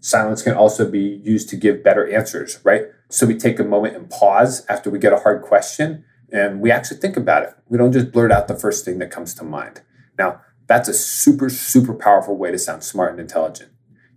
Silence 0.00 0.42
can 0.42 0.54
also 0.54 0.88
be 0.88 1.20
used 1.24 1.48
to 1.48 1.56
give 1.56 1.82
better 1.82 2.10
answers, 2.10 2.60
right? 2.64 2.86
So 3.08 3.26
we 3.26 3.36
take 3.36 3.58
a 3.58 3.64
moment 3.64 3.96
and 3.96 4.10
pause 4.10 4.64
after 4.68 4.90
we 4.90 4.98
get 4.98 5.12
a 5.12 5.18
hard 5.18 5.42
question 5.42 6.04
and 6.30 6.60
we 6.60 6.70
actually 6.70 6.98
think 6.98 7.16
about 7.16 7.42
it. 7.42 7.54
We 7.68 7.78
don't 7.78 7.92
just 7.92 8.12
blurt 8.12 8.30
out 8.30 8.48
the 8.48 8.56
first 8.56 8.84
thing 8.84 8.98
that 8.98 9.10
comes 9.10 9.34
to 9.34 9.44
mind. 9.44 9.82
Now, 10.18 10.42
that's 10.66 10.88
a 10.88 10.94
super, 10.94 11.48
super 11.48 11.94
powerful 11.94 12.36
way 12.36 12.50
to 12.50 12.58
sound 12.58 12.84
smart 12.84 13.12
and 13.12 13.20
intelligent. 13.20 13.72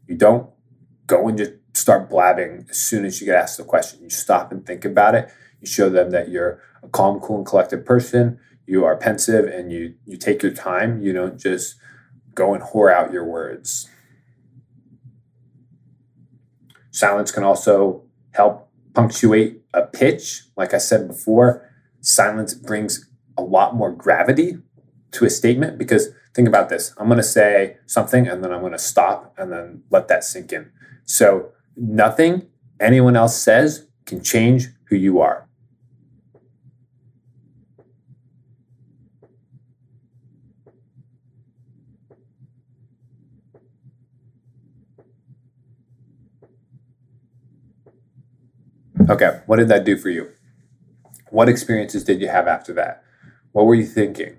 You 0.07 0.15
don't 0.17 0.49
go 1.07 1.27
and 1.27 1.37
just 1.37 1.53
start 1.73 2.09
blabbing 2.09 2.65
as 2.69 2.77
soon 2.77 3.05
as 3.05 3.21
you 3.21 3.27
get 3.27 3.35
asked 3.35 3.57
the 3.57 3.63
question. 3.63 4.01
You 4.03 4.09
stop 4.09 4.51
and 4.51 4.65
think 4.65 4.83
about 4.83 5.15
it. 5.15 5.29
You 5.61 5.67
show 5.67 5.89
them 5.89 6.11
that 6.11 6.29
you're 6.29 6.61
a 6.83 6.89
calm, 6.89 7.19
cool, 7.21 7.37
and 7.37 7.45
collected 7.45 7.85
person. 7.85 8.39
You 8.65 8.83
are 8.83 8.97
pensive 8.97 9.45
and 9.45 9.71
you 9.71 9.95
you 10.05 10.17
take 10.17 10.43
your 10.43 10.53
time. 10.53 11.01
You 11.01 11.13
don't 11.13 11.39
just 11.39 11.75
go 12.35 12.53
and 12.53 12.63
whore 12.63 12.93
out 12.93 13.11
your 13.13 13.25
words. 13.25 13.89
Silence 16.91 17.31
can 17.31 17.43
also 17.43 18.03
help 18.31 18.70
punctuate 18.93 19.61
a 19.73 19.83
pitch. 19.83 20.43
Like 20.57 20.73
I 20.73 20.77
said 20.77 21.07
before, 21.07 21.69
silence 22.01 22.53
brings 22.53 23.09
a 23.37 23.41
lot 23.41 23.75
more 23.75 23.91
gravity 23.91 24.57
to 25.11 25.25
a 25.25 25.29
statement 25.29 25.77
because 25.77 26.09
think 26.33 26.47
about 26.47 26.69
this 26.69 26.93
I'm 26.97 27.07
going 27.07 27.17
to 27.17 27.23
say 27.23 27.77
something 27.85 28.27
and 28.27 28.43
then 28.43 28.51
I'm 28.51 28.61
going 28.61 28.71
to 28.71 28.79
stop 28.79 29.33
and 29.37 29.51
then 29.51 29.83
let 29.89 30.07
that 30.07 30.23
sink 30.23 30.51
in. 30.53 30.71
So, 31.05 31.51
nothing 31.75 32.47
anyone 32.79 33.15
else 33.15 33.41
says 33.41 33.87
can 34.05 34.23
change 34.23 34.67
who 34.85 34.95
you 34.95 35.19
are. 35.19 35.40
Okay, 49.09 49.41
what 49.45 49.57
did 49.57 49.67
that 49.69 49.83
do 49.83 49.97
for 49.97 50.09
you? 50.09 50.29
What 51.29 51.49
experiences 51.49 52.03
did 52.03 52.21
you 52.21 52.27
have 52.27 52.47
after 52.47 52.73
that? 52.73 53.03
What 53.51 53.65
were 53.65 53.75
you 53.75 53.85
thinking? 53.85 54.37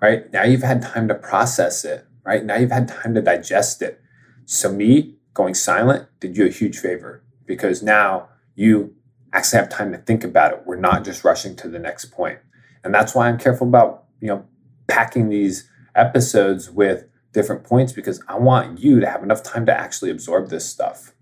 Right 0.00 0.30
now, 0.32 0.42
you've 0.42 0.62
had 0.62 0.82
time 0.82 1.08
to 1.08 1.14
process 1.14 1.84
it. 1.84 2.06
Right 2.24 2.44
now, 2.44 2.56
you've 2.56 2.72
had 2.72 2.88
time 2.88 3.14
to 3.14 3.22
digest 3.22 3.80
it. 3.82 4.00
So, 4.44 4.72
me 4.72 5.16
going 5.34 5.54
silent 5.54 6.08
did 6.20 6.36
you 6.36 6.46
a 6.46 6.50
huge 6.50 6.78
favor 6.78 7.22
because 7.46 7.82
now 7.82 8.28
you 8.54 8.94
actually 9.32 9.60
have 9.60 9.68
time 9.68 9.92
to 9.92 9.98
think 9.98 10.24
about 10.24 10.52
it. 10.52 10.62
We're 10.66 10.76
not 10.76 11.04
just 11.04 11.24
rushing 11.24 11.56
to 11.56 11.68
the 11.68 11.78
next 11.78 12.06
point. 12.06 12.38
And 12.84 12.94
that's 12.94 13.14
why 13.14 13.28
I'm 13.28 13.38
careful 13.38 13.66
about, 13.66 14.04
you 14.20 14.28
know, 14.28 14.44
packing 14.88 15.28
these 15.28 15.68
episodes 15.94 16.70
with 16.70 17.06
different 17.32 17.64
points 17.64 17.92
because 17.92 18.22
I 18.28 18.38
want 18.38 18.80
you 18.80 19.00
to 19.00 19.08
have 19.08 19.22
enough 19.22 19.42
time 19.42 19.64
to 19.66 19.72
actually 19.72 20.10
absorb 20.10 20.50
this 20.50 20.68
stuff. 20.68 21.12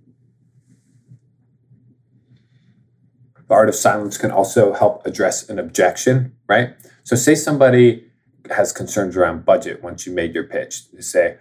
The 3.51 3.57
art 3.57 3.69
of 3.69 3.75
silence 3.75 4.17
can 4.17 4.31
also 4.31 4.75
help 4.75 5.05
address 5.05 5.49
an 5.49 5.59
objection, 5.59 6.37
right? 6.47 6.77
So, 7.03 7.17
say 7.17 7.35
somebody 7.35 8.05
has 8.49 8.71
concerns 8.71 9.17
around 9.17 9.45
budget 9.45 9.83
once 9.83 10.07
you 10.07 10.13
made 10.13 10.37
your 10.37 10.45
pitch. 10.45 10.89
They 10.93 11.01
say, 11.01 11.37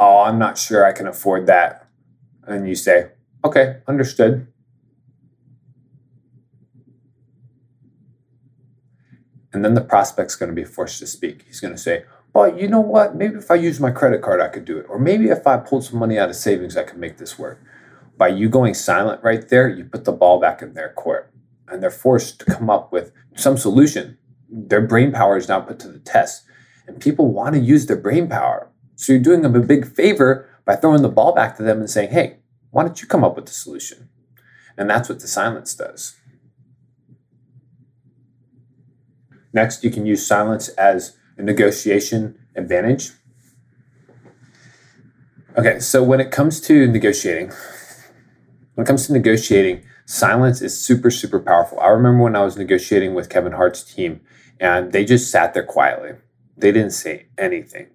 Oh, 0.00 0.24
I'm 0.24 0.40
not 0.40 0.58
sure 0.58 0.84
I 0.84 0.90
can 0.90 1.06
afford 1.06 1.46
that. 1.46 1.86
And 2.48 2.68
you 2.68 2.74
say, 2.74 3.12
Okay, 3.44 3.76
understood. 3.86 4.48
And 9.52 9.64
then 9.64 9.74
the 9.74 9.82
prospect's 9.82 10.34
going 10.34 10.50
to 10.50 10.56
be 10.56 10.64
forced 10.64 10.98
to 10.98 11.06
speak. 11.06 11.44
He's 11.46 11.60
going 11.60 11.74
to 11.74 11.80
say, 11.80 12.06
Well, 12.34 12.58
you 12.58 12.66
know 12.66 12.80
what? 12.80 13.14
Maybe 13.14 13.36
if 13.36 13.52
I 13.52 13.54
use 13.54 13.78
my 13.78 13.92
credit 13.92 14.20
card, 14.20 14.40
I 14.40 14.48
could 14.48 14.64
do 14.64 14.78
it. 14.78 14.86
Or 14.88 14.98
maybe 14.98 15.26
if 15.26 15.46
I 15.46 15.58
pulled 15.58 15.84
some 15.84 16.00
money 16.00 16.18
out 16.18 16.28
of 16.28 16.34
savings, 16.34 16.76
I 16.76 16.82
could 16.82 16.98
make 16.98 17.18
this 17.18 17.38
work. 17.38 17.62
By 18.16 18.28
you 18.28 18.48
going 18.48 18.74
silent 18.74 19.22
right 19.22 19.48
there, 19.48 19.68
you 19.68 19.84
put 19.84 20.04
the 20.04 20.12
ball 20.12 20.40
back 20.40 20.60
in 20.60 20.74
their 20.74 20.88
court 20.88 21.31
and 21.72 21.82
they're 21.82 21.90
forced 21.90 22.40
to 22.40 22.44
come 22.44 22.68
up 22.68 22.92
with 22.92 23.12
some 23.34 23.56
solution. 23.56 24.18
Their 24.50 24.82
brain 24.82 25.12
power 25.12 25.36
is 25.36 25.48
now 25.48 25.60
put 25.60 25.78
to 25.80 25.88
the 25.88 25.98
test, 25.98 26.44
and 26.86 27.00
people 27.00 27.32
want 27.32 27.54
to 27.54 27.60
use 27.60 27.86
their 27.86 27.96
brain 27.96 28.28
power. 28.28 28.70
So 28.96 29.12
you're 29.12 29.22
doing 29.22 29.42
them 29.42 29.56
a 29.56 29.60
big 29.60 29.86
favor 29.86 30.48
by 30.64 30.76
throwing 30.76 31.02
the 31.02 31.08
ball 31.08 31.34
back 31.34 31.56
to 31.56 31.62
them 31.62 31.80
and 31.80 31.90
saying, 31.90 32.10
hey, 32.10 32.38
why 32.70 32.84
don't 32.84 33.00
you 33.00 33.08
come 33.08 33.24
up 33.24 33.36
with 33.36 33.46
the 33.46 33.52
solution? 33.52 34.08
And 34.76 34.88
that's 34.88 35.08
what 35.08 35.20
the 35.20 35.26
silence 35.26 35.74
does. 35.74 36.16
Next, 39.52 39.84
you 39.84 39.90
can 39.90 40.06
use 40.06 40.26
silence 40.26 40.68
as 40.70 41.16
a 41.36 41.42
negotiation 41.42 42.38
advantage. 42.56 43.10
Okay, 45.58 45.80
so 45.80 46.02
when 46.02 46.20
it 46.20 46.30
comes 46.30 46.60
to 46.62 46.86
negotiating, 46.86 47.52
when 48.74 48.84
it 48.84 48.88
comes 48.88 49.06
to 49.06 49.12
negotiating, 49.12 49.84
silence 50.12 50.60
is 50.60 50.78
super, 50.78 51.10
super 51.10 51.40
powerful. 51.40 51.80
I 51.80 51.88
remember 51.88 52.22
when 52.22 52.36
I 52.36 52.44
was 52.44 52.58
negotiating 52.58 53.14
with 53.14 53.30
Kevin 53.30 53.52
Hart's 53.52 53.82
team, 53.82 54.20
and 54.60 54.92
they 54.92 55.06
just 55.06 55.30
sat 55.30 55.54
there 55.54 55.64
quietly. 55.64 56.10
They 56.56 56.70
didn't 56.70 56.92
say 56.92 57.26
anything. 57.38 57.88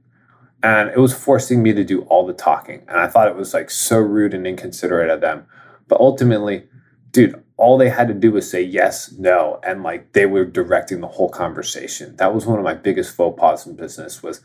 And 0.64 0.90
it 0.90 0.98
was 0.98 1.14
forcing 1.14 1.62
me 1.62 1.74
to 1.74 1.84
do 1.84 2.02
all 2.04 2.26
the 2.26 2.34
talking. 2.34 2.84
And 2.88 2.98
I 3.00 3.08
thought 3.08 3.28
it 3.28 3.36
was 3.36 3.54
like 3.54 3.70
so 3.70 4.00
rude 4.00 4.34
and 4.34 4.48
inconsiderate 4.48 5.12
of 5.12 5.22
them. 5.22 5.46
But 5.88 6.02
ultimately, 6.02 6.68
dude, 7.12 7.42
all 7.56 7.78
they 7.78 7.90
had 7.90 8.08
to 8.08 8.16
do 8.16 8.32
was 8.32 8.50
say 8.50 8.64
yes, 8.64 9.14
no, 9.18 9.60
and 9.64 9.84
like 9.84 10.14
they 10.14 10.26
were 10.26 10.44
directing 10.44 11.02
the 11.02 11.08
whole 11.08 11.30
conversation. 11.30 12.16
That 12.16 12.34
was 12.34 12.48
one 12.48 12.58
of 12.58 12.66
my 12.66 12.74
biggest 12.74 13.16
faux 13.16 13.40
pas 13.40 13.68
in 13.68 13.76
business 13.76 14.24
was 14.24 14.42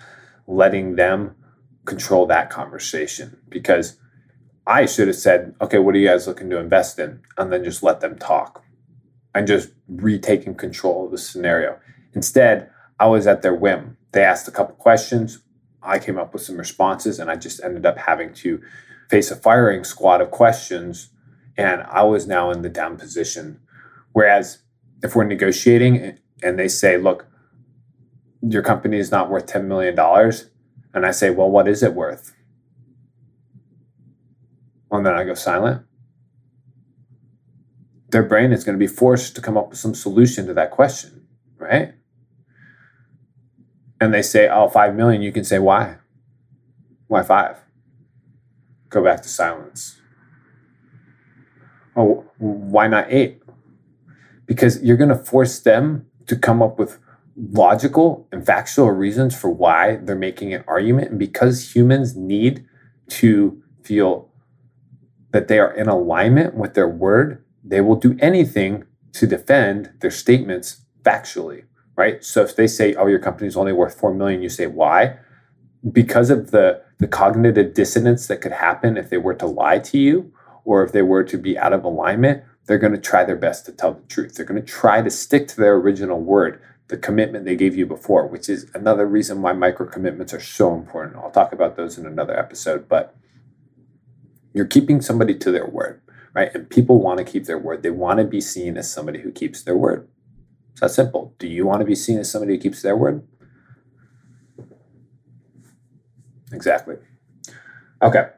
letting 0.46 0.96
them 0.96 1.34
control 1.86 2.26
that 2.26 2.50
conversation 2.50 3.38
because 3.48 3.96
I 4.66 4.86
should 4.86 5.08
have 5.08 5.16
said, 5.16 5.54
okay, 5.60 5.78
what 5.78 5.94
are 5.94 5.98
you 5.98 6.08
guys 6.08 6.26
looking 6.26 6.50
to 6.50 6.58
invest 6.58 6.98
in? 6.98 7.20
And 7.36 7.52
then 7.52 7.64
just 7.64 7.82
let 7.82 8.00
them 8.00 8.18
talk 8.18 8.64
and 9.34 9.46
just 9.46 9.70
retaking 9.88 10.54
control 10.54 11.06
of 11.06 11.10
the 11.10 11.18
scenario. 11.18 11.78
Instead, 12.14 12.70
I 13.00 13.06
was 13.06 13.26
at 13.26 13.42
their 13.42 13.54
whim. 13.54 13.96
They 14.12 14.22
asked 14.22 14.46
a 14.46 14.52
couple 14.52 14.74
questions. 14.76 15.40
I 15.82 15.98
came 15.98 16.18
up 16.18 16.32
with 16.32 16.42
some 16.42 16.58
responses, 16.58 17.18
and 17.18 17.30
I 17.30 17.36
just 17.36 17.62
ended 17.64 17.86
up 17.86 17.98
having 17.98 18.32
to 18.34 18.62
face 19.10 19.30
a 19.30 19.36
firing 19.36 19.84
squad 19.84 20.20
of 20.20 20.30
questions. 20.30 21.10
And 21.56 21.82
I 21.82 22.02
was 22.04 22.26
now 22.26 22.50
in 22.50 22.62
the 22.62 22.68
down 22.68 22.96
position. 22.96 23.60
Whereas 24.12 24.58
if 25.02 25.16
we're 25.16 25.24
negotiating 25.24 26.18
and 26.42 26.58
they 26.58 26.68
say, 26.68 26.98
look, 26.98 27.26
your 28.42 28.62
company 28.62 28.98
is 28.98 29.10
not 29.10 29.30
worth 29.30 29.46
$10 29.46 29.64
million, 29.64 29.98
and 30.94 31.06
I 31.06 31.10
say, 31.10 31.30
well, 31.30 31.50
what 31.50 31.68
is 31.68 31.82
it 31.82 31.94
worth? 31.94 32.34
And 34.92 35.06
then 35.06 35.14
I 35.14 35.24
go 35.24 35.34
silent, 35.34 35.82
their 38.10 38.22
brain 38.22 38.52
is 38.52 38.62
going 38.62 38.78
to 38.78 38.82
be 38.82 38.92
forced 38.92 39.34
to 39.36 39.40
come 39.40 39.56
up 39.56 39.70
with 39.70 39.78
some 39.78 39.94
solution 39.94 40.46
to 40.46 40.54
that 40.54 40.70
question, 40.70 41.26
right? 41.58 41.94
and 44.02 44.12
they 44.12 44.20
say, 44.20 44.48
oh, 44.48 44.68
5 44.68 44.96
million, 44.96 45.22
you 45.22 45.30
can 45.30 45.44
say, 45.44 45.60
why? 45.60 45.94
Why 47.06 47.22
five? 47.22 47.56
Go 48.88 49.04
back 49.04 49.22
to 49.22 49.28
silence. 49.28 50.00
Oh, 51.94 52.24
why 52.38 52.88
not 52.88 53.06
eight? 53.10 53.40
Because 54.44 54.82
you're 54.82 54.96
going 54.96 55.16
to 55.16 55.24
force 55.24 55.60
them 55.60 56.06
to 56.26 56.34
come 56.34 56.60
up 56.60 56.80
with 56.80 56.98
logical 57.36 58.26
and 58.32 58.44
factual 58.44 58.90
reasons 58.90 59.38
for 59.38 59.50
why 59.50 60.00
they're 60.02 60.16
making 60.16 60.52
an 60.52 60.64
argument. 60.66 61.10
And 61.10 61.18
because 61.20 61.76
humans 61.76 62.16
need 62.16 62.66
to 63.10 63.62
feel 63.84 64.31
that 65.32 65.48
they 65.48 65.58
are 65.58 65.72
in 65.72 65.88
alignment 65.88 66.54
with 66.54 66.74
their 66.74 66.88
word, 66.88 67.44
they 67.64 67.80
will 67.80 67.96
do 67.96 68.16
anything 68.20 68.84
to 69.12 69.26
defend 69.26 69.92
their 70.00 70.10
statements 70.10 70.82
factually, 71.02 71.64
right? 71.96 72.24
So 72.24 72.42
if 72.42 72.56
they 72.56 72.66
say, 72.66 72.94
"Oh, 72.94 73.06
your 73.06 73.18
company 73.18 73.48
is 73.48 73.56
only 73.56 73.72
worth 73.72 73.98
4 73.98 74.14
million," 74.14 74.42
you 74.42 74.48
say, 74.48 74.66
"Why?" 74.66 75.18
Because 75.90 76.30
of 76.30 76.50
the 76.50 76.82
the 76.98 77.08
cognitive 77.08 77.74
dissonance 77.74 78.28
that 78.28 78.40
could 78.40 78.52
happen 78.52 78.96
if 78.96 79.10
they 79.10 79.18
were 79.18 79.34
to 79.34 79.46
lie 79.46 79.80
to 79.80 79.98
you 79.98 80.32
or 80.64 80.84
if 80.84 80.92
they 80.92 81.02
were 81.02 81.24
to 81.24 81.36
be 81.36 81.58
out 81.58 81.72
of 81.72 81.82
alignment, 81.82 82.44
they're 82.66 82.78
going 82.78 82.92
to 82.92 83.00
try 83.00 83.24
their 83.24 83.36
best 83.36 83.66
to 83.66 83.72
tell 83.72 83.94
the 83.94 84.02
truth. 84.02 84.34
They're 84.34 84.46
going 84.46 84.60
to 84.60 84.66
try 84.66 85.02
to 85.02 85.10
stick 85.10 85.48
to 85.48 85.56
their 85.56 85.74
original 85.74 86.20
word, 86.20 86.60
the 86.86 86.96
commitment 86.96 87.44
they 87.44 87.56
gave 87.56 87.76
you 87.76 87.86
before, 87.86 88.28
which 88.28 88.48
is 88.48 88.70
another 88.74 89.06
reason 89.06 89.42
why 89.42 89.52
micro 89.52 89.86
commitments 89.86 90.32
are 90.32 90.40
so 90.40 90.74
important. 90.74 91.16
I'll 91.16 91.30
talk 91.30 91.52
about 91.52 91.76
those 91.76 91.98
in 91.98 92.06
another 92.06 92.38
episode, 92.38 92.88
but 92.88 93.16
you're 94.54 94.66
keeping 94.66 95.00
somebody 95.00 95.34
to 95.38 95.50
their 95.50 95.66
word, 95.66 96.00
right? 96.34 96.54
And 96.54 96.68
people 96.68 97.00
want 97.00 97.18
to 97.18 97.24
keep 97.24 97.46
their 97.46 97.58
word. 97.58 97.82
They 97.82 97.90
want 97.90 98.18
to 98.18 98.24
be 98.24 98.40
seen 98.40 98.76
as 98.76 98.92
somebody 98.92 99.20
who 99.20 99.32
keeps 99.32 99.62
their 99.62 99.76
word. 99.76 100.08
It's 100.72 100.80
that 100.80 100.90
simple. 100.90 101.34
Do 101.38 101.46
you 101.46 101.66
want 101.66 101.80
to 101.80 101.86
be 101.86 101.94
seen 101.94 102.18
as 102.18 102.30
somebody 102.30 102.54
who 102.54 102.62
keeps 102.62 102.82
their 102.82 102.96
word? 102.96 103.26
Exactly. 106.52 106.96
Okay. 108.02 108.28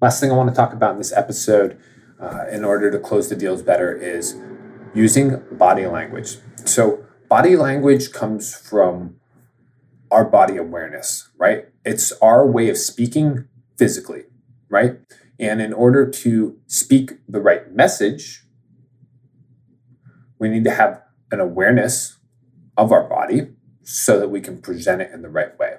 Last 0.00 0.20
thing 0.20 0.30
I 0.30 0.34
want 0.34 0.50
to 0.50 0.54
talk 0.54 0.72
about 0.72 0.92
in 0.92 0.98
this 0.98 1.12
episode, 1.12 1.78
uh, 2.20 2.44
in 2.50 2.64
order 2.64 2.90
to 2.90 2.98
close 2.98 3.28
the 3.28 3.36
deals 3.36 3.62
better, 3.62 3.94
is 3.94 4.36
using 4.94 5.42
body 5.52 5.86
language. 5.86 6.36
So, 6.64 7.04
body 7.28 7.56
language 7.56 8.12
comes 8.12 8.54
from 8.54 9.16
our 10.10 10.24
body 10.24 10.56
awareness, 10.56 11.30
right? 11.38 11.66
It's 11.84 12.12
our 12.20 12.46
way 12.46 12.68
of 12.68 12.76
speaking 12.76 13.48
physically, 13.78 14.24
right? 14.68 14.98
And 15.44 15.60
in 15.60 15.74
order 15.74 16.08
to 16.08 16.58
speak 16.66 17.12
the 17.28 17.40
right 17.40 17.70
message, 17.70 18.46
we 20.38 20.48
need 20.48 20.64
to 20.64 20.70
have 20.70 21.02
an 21.30 21.38
awareness 21.38 22.16
of 22.78 22.90
our 22.90 23.06
body 23.06 23.48
so 23.82 24.18
that 24.18 24.30
we 24.30 24.40
can 24.40 24.62
present 24.62 25.02
it 25.02 25.10
in 25.12 25.20
the 25.20 25.28
right 25.28 25.56
way. 25.58 25.76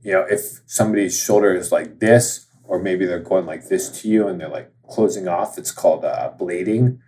You 0.00 0.12
know, 0.12 0.22
if 0.22 0.62
somebody's 0.64 1.22
shoulder 1.22 1.54
is 1.54 1.70
like 1.70 2.00
this, 2.00 2.46
or 2.64 2.78
maybe 2.78 3.04
they're 3.04 3.18
going 3.18 3.44
like 3.44 3.68
this 3.68 3.90
to 4.00 4.08
you 4.08 4.26
and 4.26 4.40
they're 4.40 4.48
like 4.48 4.72
closing 4.88 5.28
off, 5.28 5.58
it's 5.58 5.70
called 5.70 6.06
uh, 6.06 6.32
blading. 6.40 6.98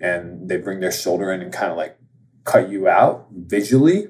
And 0.00 0.48
they 0.48 0.58
bring 0.58 0.78
their 0.78 0.92
shoulder 0.92 1.32
in 1.32 1.40
and 1.42 1.52
kind 1.52 1.72
of 1.72 1.76
like 1.76 1.98
cut 2.44 2.70
you 2.70 2.88
out 2.88 3.26
visually. 3.32 4.08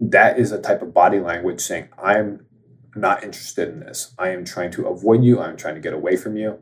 That 0.00 0.38
is 0.38 0.52
a 0.52 0.62
type 0.62 0.80
of 0.80 0.94
body 0.94 1.18
language 1.18 1.60
saying, 1.60 1.88
I'm 2.00 2.46
not 2.94 3.24
interested 3.24 3.68
in 3.68 3.80
this. 3.80 4.14
I 4.18 4.28
am 4.30 4.44
trying 4.44 4.70
to 4.72 4.86
avoid 4.86 5.24
you. 5.24 5.40
I'm 5.40 5.56
trying 5.56 5.74
to 5.74 5.80
get 5.80 5.92
away 5.92 6.16
from 6.16 6.36
you. 6.36 6.58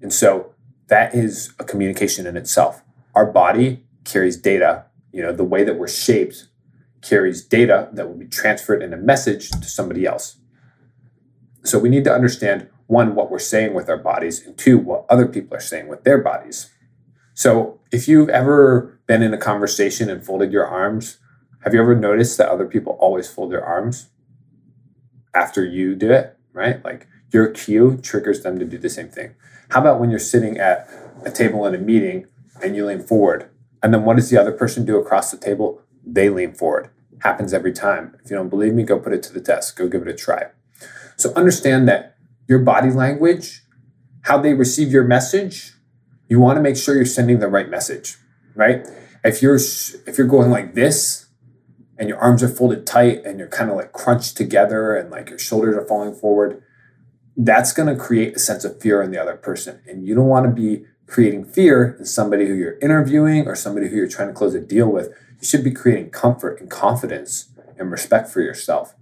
And 0.00 0.12
so 0.12 0.54
that 0.88 1.14
is 1.14 1.52
a 1.58 1.64
communication 1.64 2.26
in 2.26 2.36
itself. 2.36 2.82
Our 3.14 3.26
body 3.26 3.84
carries 4.04 4.36
data. 4.36 4.86
You 5.12 5.22
know, 5.22 5.32
the 5.32 5.44
way 5.44 5.64
that 5.64 5.78
we're 5.78 5.88
shaped 5.88 6.48
carries 7.02 7.44
data 7.44 7.88
that 7.92 8.08
will 8.08 8.16
be 8.16 8.26
transferred 8.26 8.82
in 8.82 8.92
a 8.92 8.96
message 8.96 9.50
to 9.50 9.64
somebody 9.64 10.06
else. 10.06 10.36
So 11.64 11.78
we 11.78 11.88
need 11.88 12.04
to 12.04 12.12
understand 12.12 12.68
one, 12.86 13.14
what 13.14 13.30
we're 13.30 13.38
saying 13.38 13.74
with 13.74 13.88
our 13.88 13.96
bodies, 13.96 14.44
and 14.44 14.56
two, 14.58 14.78
what 14.78 15.06
other 15.08 15.26
people 15.26 15.56
are 15.56 15.60
saying 15.60 15.88
with 15.88 16.04
their 16.04 16.18
bodies. 16.18 16.70
So 17.34 17.80
if 17.90 18.08
you've 18.08 18.28
ever 18.28 19.00
been 19.06 19.22
in 19.22 19.32
a 19.32 19.38
conversation 19.38 20.10
and 20.10 20.24
folded 20.24 20.52
your 20.52 20.66
arms, 20.66 21.18
have 21.60 21.72
you 21.72 21.80
ever 21.80 21.94
noticed 21.94 22.38
that 22.38 22.48
other 22.48 22.66
people 22.66 22.98
always 23.00 23.30
fold 23.30 23.52
their 23.52 23.64
arms 23.64 24.10
after 25.34 25.64
you 25.64 25.94
do 25.94 26.10
it, 26.10 26.36
right? 26.52 26.84
Like 26.84 27.06
your 27.32 27.48
cue 27.48 27.98
triggers 28.02 28.42
them 28.42 28.58
to 28.58 28.64
do 28.64 28.78
the 28.78 28.90
same 28.90 29.08
thing. 29.08 29.34
How 29.70 29.80
about 29.80 30.00
when 30.00 30.10
you're 30.10 30.18
sitting 30.18 30.58
at 30.58 30.88
a 31.24 31.30
table 31.30 31.66
in 31.66 31.74
a 31.74 31.78
meeting 31.78 32.26
and 32.62 32.76
you 32.76 32.86
lean 32.86 33.02
forward? 33.02 33.48
And 33.82 33.92
then 33.92 34.04
what 34.04 34.16
does 34.16 34.30
the 34.30 34.38
other 34.38 34.52
person 34.52 34.84
do 34.84 34.98
across 34.98 35.30
the 35.30 35.38
table? 35.38 35.80
They 36.04 36.28
lean 36.28 36.52
forward. 36.52 36.90
Happens 37.20 37.52
every 37.54 37.72
time. 37.72 38.16
If 38.22 38.30
you 38.30 38.36
don't 38.36 38.48
believe 38.48 38.74
me, 38.74 38.82
go 38.82 38.98
put 38.98 39.12
it 39.12 39.22
to 39.24 39.32
the 39.32 39.40
test. 39.40 39.76
Go 39.76 39.88
give 39.88 40.02
it 40.02 40.08
a 40.08 40.14
try. 40.14 40.46
So 41.16 41.32
understand 41.34 41.88
that 41.88 42.16
your 42.48 42.58
body 42.58 42.90
language, 42.90 43.62
how 44.22 44.38
they 44.38 44.54
receive 44.54 44.92
your 44.92 45.04
message, 45.04 45.72
you 46.28 46.40
want 46.40 46.56
to 46.56 46.62
make 46.62 46.76
sure 46.76 46.94
you're 46.94 47.04
sending 47.04 47.38
the 47.38 47.48
right 47.48 47.68
message, 47.68 48.16
right? 48.54 48.86
If 49.24 49.42
you're 49.42 49.56
if 49.56 50.18
you're 50.18 50.26
going 50.26 50.50
like 50.50 50.74
this 50.74 51.26
and 52.02 52.08
your 52.08 52.18
arms 52.18 52.42
are 52.42 52.48
folded 52.48 52.84
tight 52.84 53.24
and 53.24 53.38
you're 53.38 53.46
kind 53.46 53.70
of 53.70 53.76
like 53.76 53.92
crunched 53.92 54.36
together 54.36 54.96
and 54.96 55.08
like 55.08 55.30
your 55.30 55.38
shoulders 55.38 55.76
are 55.76 55.86
falling 55.86 56.12
forward, 56.12 56.60
that's 57.36 57.72
going 57.72 57.86
to 57.86 57.94
create 57.94 58.34
a 58.34 58.40
sense 58.40 58.64
of 58.64 58.80
fear 58.80 59.00
in 59.02 59.12
the 59.12 59.22
other 59.22 59.36
person. 59.36 59.80
And 59.86 60.04
you 60.04 60.12
don't 60.16 60.26
want 60.26 60.44
to 60.46 60.50
be 60.50 60.84
creating 61.06 61.44
fear 61.44 61.94
in 62.00 62.04
somebody 62.04 62.48
who 62.48 62.54
you're 62.54 62.76
interviewing 62.80 63.46
or 63.46 63.54
somebody 63.54 63.86
who 63.86 63.94
you're 63.94 64.08
trying 64.08 64.26
to 64.26 64.34
close 64.34 64.52
a 64.52 64.60
deal 64.60 64.88
with. 64.88 65.10
You 65.40 65.46
should 65.46 65.62
be 65.62 65.70
creating 65.70 66.10
comfort 66.10 66.60
and 66.60 66.68
confidence 66.68 67.50
and 67.78 67.92
respect 67.92 68.28
for 68.30 68.40
yourself. 68.40 68.96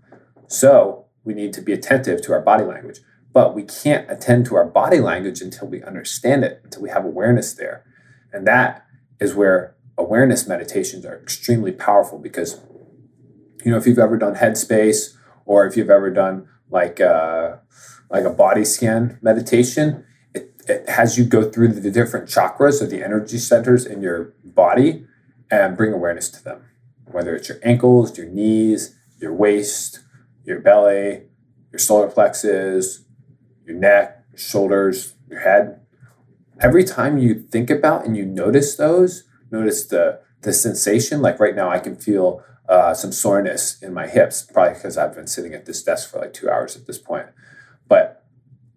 So 0.47 1.07
we 1.25 1.33
need 1.33 1.55
to 1.55 1.63
be 1.63 1.73
attentive 1.73 2.21
to 2.25 2.35
our 2.35 2.43
body 2.43 2.65
language. 2.65 3.01
But 3.33 3.55
we 3.55 3.63
can't 3.63 4.11
attend 4.11 4.45
to 4.47 4.57
our 4.57 4.67
body 4.67 5.01
language 5.01 5.41
until 5.41 5.69
we 5.69 5.83
understand 5.83 6.45
it, 6.45 6.61
until 6.65 6.83
we 6.83 6.91
have 6.91 7.07
awareness 7.07 7.55
there. 7.55 7.83
And 8.31 8.47
that 8.47 8.85
is 9.19 9.35
where 9.35 9.75
awareness 10.01 10.49
meditations 10.49 11.05
are 11.05 11.17
extremely 11.17 11.73
powerful 11.73 12.19
because, 12.19 12.61
you 13.65 13.71
know, 13.71 13.77
if 13.77 13.87
you've 13.87 13.99
ever 13.99 14.17
done 14.17 14.37
Headspace 14.37 15.17
or 15.45 15.67
if 15.67 15.77
you've 15.77 15.91
ever 15.91 16.11
done 16.11 16.49
like 16.71 17.01
a, 17.01 17.13
uh, 17.15 17.59
like 18.11 18.25
a 18.25 18.31
body 18.31 18.65
scan 18.65 19.19
meditation, 19.23 20.05
it, 20.35 20.55
it 20.69 20.89
has 20.89 21.17
you 21.17 21.25
go 21.25 21.49
through 21.49 21.69
the 21.69 21.91
different 21.91 22.29
chakras 22.29 22.83
or 22.83 22.87
the 22.87 23.05
energy 23.05 23.39
centers 23.39 23.87
in 23.87 24.03
your 24.03 24.35
body 24.45 25.07
and 25.51 25.77
bring 25.77 25.93
awareness 25.93 26.29
to 26.29 26.43
them, 26.43 26.65
whether 27.07 27.35
it's 27.35 27.49
your 27.49 27.59
ankles, 27.63 28.17
your 28.19 28.27
knees, 28.27 28.97
your 29.21 29.33
waist, 29.33 30.01
your 30.45 30.61
belly, 30.61 31.23
your 31.73 31.79
solar 31.79 32.09
plexus, 32.09 33.05
your 33.67 33.77
neck, 33.77 34.25
your 34.31 34.39
shoulders, 34.39 35.15
your 35.29 35.41
head. 35.41 35.81
Every 36.61 36.85
time 36.85 37.19
you 37.19 37.35
think 37.35 37.71
about 37.71 38.05
and 38.05 38.17
you 38.17 38.27
notice 38.27 38.77
those, 38.77 39.25
notice 39.51 39.87
the 39.87 40.21
the 40.43 40.53
sensation. 40.53 41.21
Like 41.21 41.39
right 41.39 41.55
now, 41.55 41.71
I 41.71 41.79
can 41.79 41.97
feel 41.97 42.43
uh, 42.71 42.95
some 42.95 43.11
soreness 43.11 43.83
in 43.83 43.93
my 43.93 44.07
hips, 44.07 44.43
probably 44.43 44.75
because 44.75 44.97
I've 44.97 45.15
been 45.15 45.27
sitting 45.27 45.53
at 45.55 45.67
this 45.67 45.83
desk 45.83 46.09
for 46.09 46.21
like 46.21 46.33
two 46.33 46.49
hours 46.49 46.77
at 46.77 46.87
this 46.87 46.99
point. 46.99 47.27
But 47.89 48.25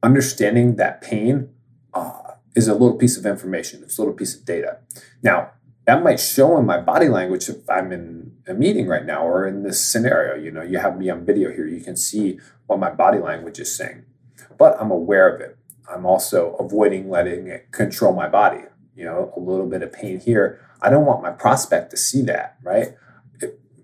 understanding 0.01 0.77
that 0.77 1.01
pain 1.01 1.49
uh, 1.93 2.33
is 2.55 2.67
a 2.67 2.73
little 2.73 2.97
piece 2.97 3.17
of 3.17 3.25
information. 3.25 3.83
It's 3.83 3.99
a 3.99 4.01
little 4.01 4.15
piece 4.15 4.35
of 4.35 4.45
data. 4.45 4.79
Now, 5.21 5.51
that 5.85 6.01
might 6.01 6.19
show 6.19 6.57
in 6.57 6.65
my 6.65 6.79
body 6.79 7.07
language 7.07 7.49
if 7.49 7.69
I'm 7.69 7.91
in 7.91 8.31
a 8.47 8.55
meeting 8.55 8.87
right 8.87 9.05
now 9.05 9.27
or 9.27 9.45
in 9.45 9.61
this 9.61 9.79
scenario. 9.83 10.41
You 10.41 10.49
know, 10.49 10.63
you 10.63 10.79
have 10.79 10.97
me 10.97 11.11
on 11.11 11.23
video 11.23 11.51
here. 11.51 11.67
You 11.67 11.81
can 11.81 11.95
see 11.95 12.39
what 12.65 12.79
my 12.79 12.89
body 12.89 13.19
language 13.19 13.59
is 13.59 13.75
saying, 13.75 14.05
but 14.57 14.75
I'm 14.79 14.89
aware 14.89 15.33
of 15.33 15.39
it. 15.39 15.57
I'm 15.87 16.05
also 16.05 16.55
avoiding 16.55 17.09
letting 17.09 17.47
it 17.47 17.71
control 17.71 18.13
my 18.13 18.27
body. 18.27 18.63
You 18.95 19.05
know, 19.05 19.33
a 19.35 19.39
little 19.39 19.67
bit 19.67 19.83
of 19.83 19.93
pain 19.93 20.19
here. 20.19 20.61
I 20.81 20.89
don't 20.89 21.05
want 21.05 21.21
my 21.21 21.31
prospect 21.31 21.91
to 21.91 21.97
see 21.97 22.21
that, 22.23 22.57
right? 22.63 22.95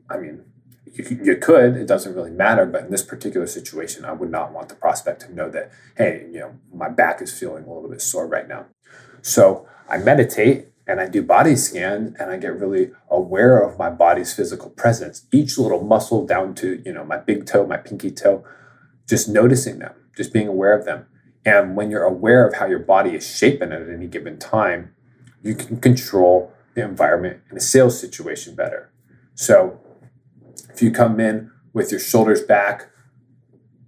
I 0.09 0.17
mean, 0.17 0.43
you, 0.85 1.19
you 1.23 1.35
could, 1.37 1.75
it 1.75 1.87
doesn't 1.87 2.15
really 2.15 2.31
matter, 2.31 2.65
but 2.65 2.83
in 2.83 2.91
this 2.91 3.03
particular 3.03 3.47
situation, 3.47 4.05
I 4.05 4.13
would 4.13 4.31
not 4.31 4.51
want 4.51 4.69
the 4.69 4.75
prospect 4.75 5.21
to 5.21 5.33
know 5.33 5.49
that, 5.49 5.71
hey, 5.97 6.27
you 6.31 6.39
know, 6.39 6.55
my 6.73 6.89
back 6.89 7.21
is 7.21 7.37
feeling 7.37 7.65
a 7.65 7.73
little 7.73 7.89
bit 7.89 8.01
sore 8.01 8.27
right 8.27 8.47
now. 8.47 8.65
So 9.21 9.67
I 9.87 9.97
meditate 9.97 10.67
and 10.87 10.99
I 10.99 11.07
do 11.07 11.21
body 11.21 11.55
scan 11.55 12.15
and 12.19 12.31
I 12.31 12.37
get 12.37 12.59
really 12.59 12.91
aware 13.09 13.59
of 13.59 13.77
my 13.77 13.89
body's 13.89 14.33
physical 14.33 14.71
presence, 14.71 15.27
each 15.31 15.57
little 15.57 15.83
muscle 15.83 16.25
down 16.25 16.55
to, 16.55 16.81
you 16.83 16.93
know, 16.93 17.05
my 17.05 17.17
big 17.17 17.45
toe, 17.45 17.67
my 17.67 17.77
pinky 17.77 18.11
toe, 18.11 18.43
just 19.07 19.29
noticing 19.29 19.79
them, 19.79 19.93
just 20.17 20.33
being 20.33 20.47
aware 20.47 20.77
of 20.77 20.85
them. 20.85 21.05
And 21.45 21.75
when 21.75 21.91
you're 21.91 22.03
aware 22.03 22.47
of 22.47 22.55
how 22.55 22.65
your 22.65 22.79
body 22.79 23.11
is 23.11 23.27
shaping 23.27 23.71
at 23.71 23.87
any 23.87 24.07
given 24.07 24.39
time, 24.39 24.93
you 25.43 25.55
can 25.55 25.79
control 25.79 26.53
the 26.73 26.83
environment 26.83 27.41
in 27.49 27.57
a 27.57 27.61
sales 27.61 27.99
situation 27.99 28.55
better. 28.55 28.91
So 29.35 29.79
if 30.79 30.83
you 30.83 30.91
come 30.91 31.19
in 31.19 31.51
with 31.73 31.91
your 31.91 31.99
shoulders 31.99 32.41
back, 32.41 32.89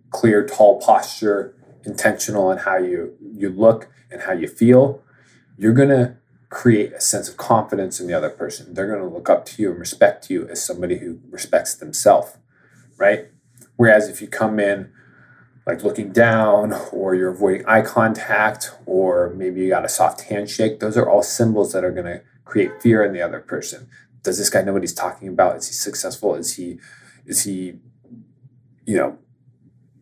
clear, 0.10 0.46
tall 0.46 0.82
posture, 0.82 1.56
intentional 1.86 2.52
in 2.52 2.58
how 2.58 2.78
you 2.78 3.16
you 3.34 3.50
look 3.50 3.88
and 4.12 4.24
how 4.24 4.34
you 4.34 4.46
feel, 4.46 5.02
you're 5.58 5.72
gonna 5.72 6.18
create 6.50 6.92
a 6.92 7.00
sense 7.00 7.30
of 7.30 7.38
confidence 7.38 8.02
in 8.02 8.08
the 8.08 8.14
other 8.14 8.30
person. 8.30 8.74
They're 8.74 8.88
going 8.88 9.00
to 9.00 9.08
look 9.08 9.30
up 9.30 9.46
to 9.46 9.62
you 9.62 9.72
and 9.72 9.80
respect 9.80 10.30
you 10.30 10.50
as 10.50 10.62
somebody 10.62 10.98
who 10.98 11.22
respects 11.30 11.76
themselves. 11.76 12.38
right? 12.98 13.28
Whereas 13.78 14.10
if 14.10 14.22
you 14.22 14.28
come 14.28 14.60
in 14.60 14.92
like 15.66 15.82
looking 15.82 16.12
down 16.12 16.74
or 16.92 17.16
you're 17.16 17.30
avoiding 17.32 17.66
eye 17.68 17.84
contact 17.84 18.74
or 18.86 19.34
maybe 19.34 19.62
you 19.62 19.70
got 19.70 19.86
a 19.86 19.90
soft 19.90 20.24
handshake, 20.24 20.82
those 20.82 20.98
are 20.98 21.10
all 21.10 21.24
symbols 21.24 21.72
that 21.72 21.86
are 21.86 21.92
going 21.92 22.06
to 22.06 22.22
create 22.44 22.82
fear 22.82 23.02
in 23.02 23.14
the 23.14 23.22
other 23.22 23.40
person. 23.40 23.88
Does 24.24 24.38
this 24.38 24.50
guy 24.50 24.62
know 24.62 24.74
what 24.74 24.84
he's 24.84 24.94
talking 24.94 25.28
about? 25.28 25.58
Is 25.58 25.68
he 25.68 25.74
successful? 25.74 26.36
Is 26.36 26.56
he 26.56 26.80
is 27.26 27.44
he 27.44 27.80
you 28.86 28.98
know 28.98 29.18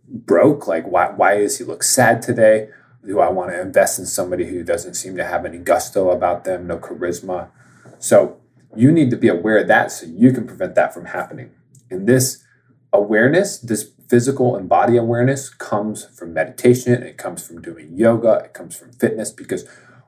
broke? 0.07 0.67
Like 0.67 0.85
why 0.87 1.09
why 1.11 1.37
does 1.37 1.57
he 1.57 1.63
look 1.63 1.83
sad 1.83 2.21
today? 2.21 2.69
Do 3.05 3.19
I 3.19 3.29
want 3.29 3.51
to 3.51 3.61
invest 3.61 3.97
in 3.97 4.05
somebody 4.05 4.45
who 4.45 4.63
doesn't 4.63 4.95
seem 4.95 5.15
to 5.15 5.23
have 5.23 5.45
any 5.45 5.57
gusto 5.57 6.09
about 6.09 6.43
them, 6.43 6.67
no 6.67 6.77
charisma? 6.77 7.49
So 7.97 8.39
you 8.75 8.91
need 8.91 9.09
to 9.11 9.17
be 9.17 9.29
aware 9.29 9.57
of 9.57 9.67
that 9.67 9.91
so 9.91 10.05
you 10.05 10.31
can 10.31 10.45
prevent 10.45 10.75
that 10.75 10.93
from 10.93 11.05
happening. 11.05 11.51
And 11.89 12.07
this 12.07 12.43
awareness, 12.93 13.57
this 13.57 13.91
physical 14.09 14.55
and 14.55 14.67
body 14.67 14.97
awareness 14.97 15.49
comes 15.49 16.05
from 16.05 16.33
meditation, 16.33 17.03
it 17.03 17.17
comes 17.17 17.45
from 17.45 17.61
doing 17.61 17.95
yoga, 17.95 18.41
it 18.45 18.53
comes 18.53 18.75
from 18.75 18.91
fitness 18.91 19.31
because 19.31 19.65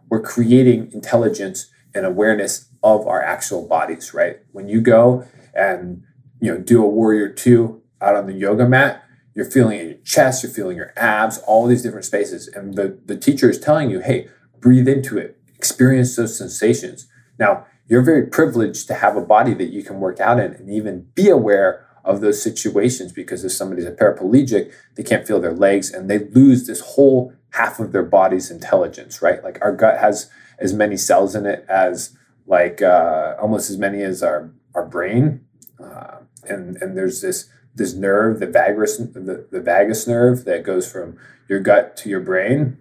we're 0.09 0.21
creating 0.21 0.91
intelligence 0.91 1.71
and 1.93 2.05
awareness 2.05 2.70
of 2.83 3.07
our 3.07 3.21
actual 3.21 3.67
bodies, 3.67 4.13
right? 4.13 4.39
When 4.51 4.67
you 4.67 4.81
go 4.81 5.25
and 5.53 6.03
you 6.39 6.51
know 6.51 6.57
do 6.57 6.83
a 6.83 6.87
warrior 6.87 7.29
2 7.29 7.81
out 8.01 8.15
on 8.15 8.27
the 8.27 8.33
yoga 8.33 8.67
mat, 8.67 9.03
you're 9.33 9.49
feeling 9.49 9.79
in 9.79 9.87
your 9.87 9.97
chest, 9.99 10.43
you're 10.43 10.51
feeling 10.51 10.77
your 10.77 10.93
abs, 10.97 11.37
all 11.39 11.67
these 11.67 11.83
different 11.83 12.05
spaces. 12.05 12.47
And 12.47 12.75
the, 12.75 12.99
the 13.05 13.17
teacher 13.17 13.49
is 13.49 13.59
telling 13.59 13.89
you, 13.89 13.99
hey, 13.99 14.27
breathe 14.59 14.87
into 14.87 15.17
it, 15.17 15.37
experience 15.55 16.15
those 16.15 16.37
sensations. 16.37 17.07
Now, 17.39 17.65
you're 17.87 18.01
very 18.01 18.25
privileged 18.25 18.87
to 18.87 18.95
have 18.95 19.15
a 19.15 19.21
body 19.21 19.53
that 19.53 19.71
you 19.71 19.83
can 19.83 19.99
work 19.99 20.19
out 20.19 20.39
in 20.39 20.53
and 20.53 20.69
even 20.69 21.07
be 21.15 21.29
aware 21.29 21.87
of 22.03 22.21
those 22.21 22.41
situations 22.41 23.11
because 23.11 23.43
if 23.43 23.51
somebody's 23.51 23.85
a 23.85 23.91
paraplegic, 23.91 24.73
they 24.95 25.03
can't 25.03 25.27
feel 25.27 25.39
their 25.39 25.53
legs 25.53 25.91
and 25.91 26.09
they 26.09 26.19
lose 26.19 26.67
this 26.67 26.81
whole 26.81 27.33
half 27.51 27.79
of 27.79 27.91
their 27.91 28.03
body's 28.03 28.49
intelligence, 28.49 29.21
right? 29.21 29.43
Like 29.43 29.59
our 29.61 29.75
gut 29.75 29.99
has 29.99 30.29
as 30.57 30.73
many 30.73 30.97
cells 30.97 31.35
in 31.35 31.45
it 31.45 31.65
as 31.67 32.17
like 32.45 32.81
uh, 32.81 33.35
almost 33.39 33.69
as 33.69 33.77
many 33.77 34.01
as 34.01 34.23
our 34.23 34.51
our 34.73 34.85
brain, 34.85 35.45
uh, 35.81 36.17
and 36.43 36.77
and 36.77 36.97
there's 36.97 37.21
this 37.21 37.49
this 37.73 37.93
nerve, 37.93 38.39
the 38.39 38.47
vagus 38.47 38.97
the, 38.97 39.47
the 39.49 39.61
vagus 39.61 40.07
nerve 40.07 40.45
that 40.45 40.63
goes 40.63 40.91
from 40.91 41.17
your 41.47 41.59
gut 41.59 41.95
to 41.97 42.09
your 42.09 42.19
brain. 42.19 42.77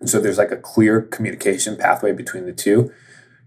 And 0.00 0.10
so 0.10 0.20
there's 0.20 0.38
like 0.38 0.52
a 0.52 0.56
clear 0.56 1.00
communication 1.00 1.76
pathway 1.76 2.12
between 2.12 2.44
the 2.44 2.52
two. 2.52 2.92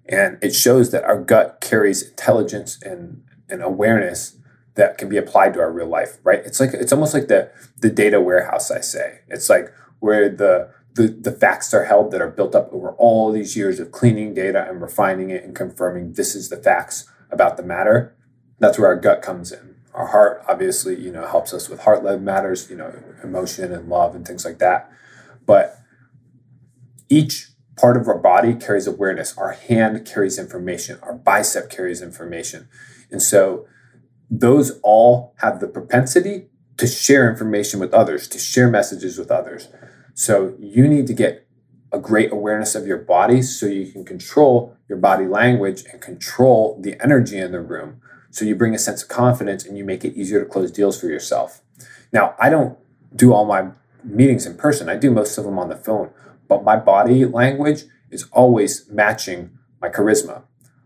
And 0.07 0.39
it 0.41 0.55
shows 0.55 0.89
that 0.91 1.03
our 1.03 1.21
gut 1.21 1.61
carries 1.61 2.01
intelligence 2.01 2.81
and, 2.81 3.23
and 3.47 3.61
awareness 3.61 4.37
that 4.73 4.97
can 4.97 5.09
be 5.09 5.17
applied 5.17 5.53
to 5.53 5.59
our 5.59 5.71
real 5.71 5.87
life, 5.87 6.17
right? 6.23 6.39
It's 6.45 6.59
like 6.59 6.73
it's 6.73 6.93
almost 6.93 7.13
like 7.13 7.27
the 7.27 7.51
the 7.81 7.89
data 7.89 8.21
warehouse, 8.21 8.71
I 8.71 8.81
say. 8.81 9.19
It's 9.27 9.49
like 9.49 9.73
where 9.99 10.29
the 10.29 10.69
the, 10.93 11.07
the 11.07 11.31
facts 11.31 11.73
are 11.73 11.85
held 11.85 12.11
that 12.11 12.21
are 12.21 12.29
built 12.29 12.55
up 12.55 12.69
over 12.71 12.91
all 12.93 13.31
these 13.31 13.55
years 13.55 13.79
of 13.79 13.91
cleaning 13.91 14.33
data 14.33 14.65
and 14.67 14.81
refining 14.81 15.29
it 15.29 15.43
and 15.43 15.55
confirming 15.55 16.13
this 16.13 16.35
is 16.35 16.49
the 16.49 16.57
facts 16.57 17.09
about 17.31 17.57
the 17.57 17.63
matter. 17.63 18.15
That's 18.59 18.77
where 18.77 18.87
our 18.87 18.95
gut 18.95 19.21
comes 19.21 19.51
in. 19.51 19.75
Our 19.93 20.07
heart 20.07 20.43
obviously, 20.47 20.99
you 20.99 21.11
know, 21.11 21.27
helps 21.27 21.53
us 21.53 21.69
with 21.69 21.81
heart-led 21.81 22.21
matters, 22.21 22.69
you 22.69 22.75
know, 22.75 22.93
emotion 23.23 23.71
and 23.71 23.89
love 23.89 24.15
and 24.15 24.25
things 24.25 24.45
like 24.45 24.59
that. 24.59 24.91
But 25.45 25.77
each 27.07 27.49
part 27.75 27.97
of 27.97 28.07
our 28.07 28.17
body 28.17 28.53
carries 28.53 28.87
awareness. 28.87 29.37
Our 29.37 29.53
hand 29.53 30.05
carries 30.05 30.37
information. 30.37 30.99
Our 31.01 31.13
bicep 31.13 31.69
carries 31.69 32.01
information. 32.01 32.67
And 33.09 33.21
so 33.21 33.65
those 34.29 34.79
all 34.83 35.33
have 35.37 35.59
the 35.59 35.67
propensity 35.67 36.49
to 36.77 36.87
share 36.87 37.29
information 37.29 37.79
with 37.79 37.93
others, 37.93 38.27
to 38.29 38.39
share 38.39 38.69
messages 38.69 39.17
with 39.17 39.31
others. 39.31 39.69
So 40.19 40.55
you 40.59 40.87
need 40.87 41.07
to 41.07 41.13
get 41.13 41.47
a 41.91 41.99
great 41.99 42.31
awareness 42.31 42.75
of 42.75 42.85
your 42.85 42.97
body 42.97 43.41
so 43.41 43.65
you 43.65 43.91
can 43.91 44.03
control 44.03 44.75
your 44.87 44.97
body 44.97 45.25
language 45.25 45.83
and 45.91 46.01
control 46.01 46.77
the 46.81 47.01
energy 47.01 47.37
in 47.37 47.51
the 47.51 47.61
room. 47.61 48.01
So 48.31 48.45
you 48.45 48.55
bring 48.55 48.75
a 48.75 48.79
sense 48.79 49.01
of 49.03 49.09
confidence 49.09 49.65
and 49.65 49.77
you 49.77 49.85
make 49.85 50.03
it 50.03 50.15
easier 50.15 50.43
to 50.43 50.49
close 50.49 50.71
deals 50.71 50.99
for 50.99 51.07
yourself. 51.07 51.61
Now, 52.11 52.35
I 52.39 52.49
don't 52.49 52.77
do 53.15 53.33
all 53.33 53.45
my 53.45 53.69
meetings 54.03 54.45
in 54.45 54.55
person, 54.55 54.89
I 54.89 54.95
do 54.95 55.09
most 55.11 55.37
of 55.37 55.45
them 55.45 55.57
on 55.57 55.69
the 55.69 55.75
phone 55.75 56.11
but 56.49 56.63
my 56.63 56.75
body 56.75 57.23
language 57.23 57.83
is 58.09 58.25
always 58.31 58.89
matching 58.89 59.51
my 59.81 59.87
charisma. 59.87 60.41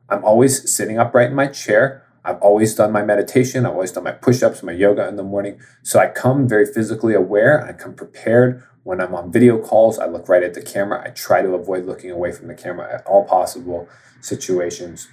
I'm 0.10 0.24
always 0.24 0.72
sitting 0.72 1.00
upright 1.00 1.30
in 1.30 1.36
my 1.36 1.48
chair. 1.48 2.03
I've 2.26 2.42
always 2.42 2.74
done 2.76 2.92
my 2.92 3.04
meditation. 3.04 3.66
I've 3.66 3.74
always 3.74 3.92
done 3.92 4.06
my 4.06 4.12
push 4.12 4.42
ups, 4.42 4.64
my 4.64 4.72
yoga 4.72 5.08
in 5.08 5.18
the 5.18 5.24
morning. 5.24 5.60
So 5.82 6.00
I 6.00 6.08
come 6.08 6.48
very 6.48 6.66
physically 6.66 7.14
aware. 7.14 7.66
I 7.66 7.74
come 7.74 7.94
prepared. 7.94 8.64
When 8.84 9.02
I'm 9.02 9.16
on 9.16 9.32
video 9.32 9.60
calls, 9.60 10.00
I 10.00 10.08
look 10.08 10.28
right 10.30 10.44
at 10.44 10.54
the 10.54 10.62
camera. 10.62 11.04
I 11.06 11.10
try 11.10 11.42
to 11.42 11.54
avoid 11.54 11.86
looking 11.86 12.12
away 12.12 12.32
from 12.32 12.48
the 12.48 12.56
camera 12.56 12.94
at 12.94 13.06
all 13.06 13.26
possible 13.26 13.88
situations. 14.22 15.08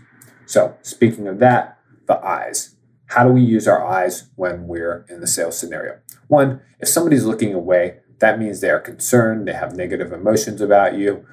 So, 0.46 0.76
speaking 0.82 1.28
of 1.28 1.38
that, 1.38 1.78
the 2.06 2.24
eyes. 2.24 2.76
How 3.06 3.24
do 3.24 3.32
we 3.32 3.42
use 3.42 3.66
our 3.66 3.84
eyes 3.84 4.28
when 4.36 4.68
we're 4.68 5.04
in 5.08 5.20
the 5.20 5.26
sales 5.26 5.58
scenario? 5.58 5.98
One, 6.28 6.60
if 6.78 6.88
somebody's 6.88 7.24
looking 7.24 7.54
away, 7.54 8.00
that 8.20 8.38
means 8.38 8.60
they 8.60 8.70
are 8.70 8.80
concerned, 8.80 9.48
they 9.48 9.52
have 9.52 9.74
negative 9.74 10.12
emotions 10.12 10.60
about 10.60 10.94
you. 10.94 11.24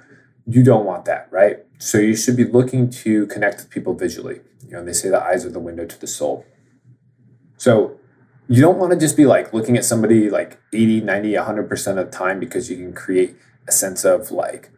You 0.48 0.64
don't 0.64 0.86
want 0.86 1.06
that, 1.06 1.28
right? 1.32 1.66
So 1.78 1.98
you 2.00 2.16
should 2.16 2.38
be 2.38 2.46
looking 2.46 2.90
to 2.90 3.28
connect 3.28 3.58
with 3.58 3.70
people 3.70 3.94
visually. 3.94 4.42
You 4.68 4.74
know, 4.74 4.86
they 4.86 4.94
say 4.94 5.10
the 5.10 5.22
eyes 5.22 5.46
are 5.46 5.50
the 5.50 5.60
window 5.60 5.86
to 5.86 6.00
the 6.00 6.08
soul. 6.08 6.46
So 7.58 8.00
you 8.48 8.62
don't 8.62 8.78
want 8.78 8.92
to 8.94 9.00
just 9.00 9.18
be 9.18 9.26
like 9.26 9.54
looking 9.54 9.78
at 9.78 9.86
somebody 9.86 10.30
like 10.30 10.60
80, 10.74 11.02
90, 11.02 11.34
100% 11.34 11.88
of 11.88 11.96
the 11.96 12.06
time 12.06 12.40
because 12.40 12.70
you 12.70 12.78
can 12.78 12.94
create 12.94 13.36
a 13.68 13.72
sense 13.72 14.06
of 14.06 14.32
like 14.32 14.70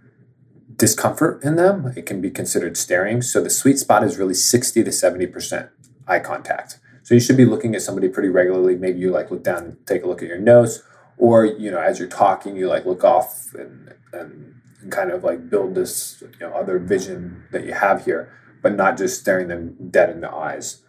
discomfort 0.75 1.43
in 1.43 1.56
them. 1.56 1.93
It 1.95 2.06
can 2.06 2.21
be 2.21 2.30
considered 2.30 2.78
staring. 2.78 3.21
So 3.21 3.41
the 3.41 3.49
sweet 3.49 3.78
spot 3.78 4.04
is 4.04 4.17
really 4.17 4.34
60 4.34 4.84
to 4.84 4.89
70% 4.89 5.69
eye 6.08 6.19
contact. 6.19 6.80
So 7.04 7.13
you 7.13 7.19
should 7.19 7.38
be 7.38 7.45
looking 7.45 7.75
at 7.75 7.82
somebody 7.82 8.08
pretty 8.08 8.30
regularly. 8.30 8.75
Maybe 8.75 8.99
you 8.99 9.12
like 9.12 9.32
look 9.32 9.43
down 9.43 9.63
and 9.63 9.88
take 9.88 10.04
a 10.04 10.08
look 10.08 10.21
at 10.21 10.28
your 10.28 10.39
nose 10.39 10.84
or 11.19 11.45
you 11.45 11.69
know 11.69 11.80
as 11.80 11.99
you're 11.99 12.08
talking 12.08 12.56
you 12.56 12.67
like 12.67 12.86
look 12.86 13.04
off 13.04 13.54
and, 13.54 13.93
and 14.13 14.56
kind 14.89 15.12
of 15.12 15.23
like 15.23 15.49
build 15.49 15.75
this 15.75 16.23
you 16.39 16.47
know 16.47 16.54
other 16.54 16.80
vision 16.80 17.43
that 17.52 17.65
you 17.65 17.73
have 17.73 18.06
here 18.06 18.34
but 18.62 18.76
not 18.76 18.98
just 18.98 19.19
staring 19.19 19.48
them 19.48 19.76
dead 19.89 20.10
in 20.10 20.22
the 20.22 20.32
eyes. 20.32 20.82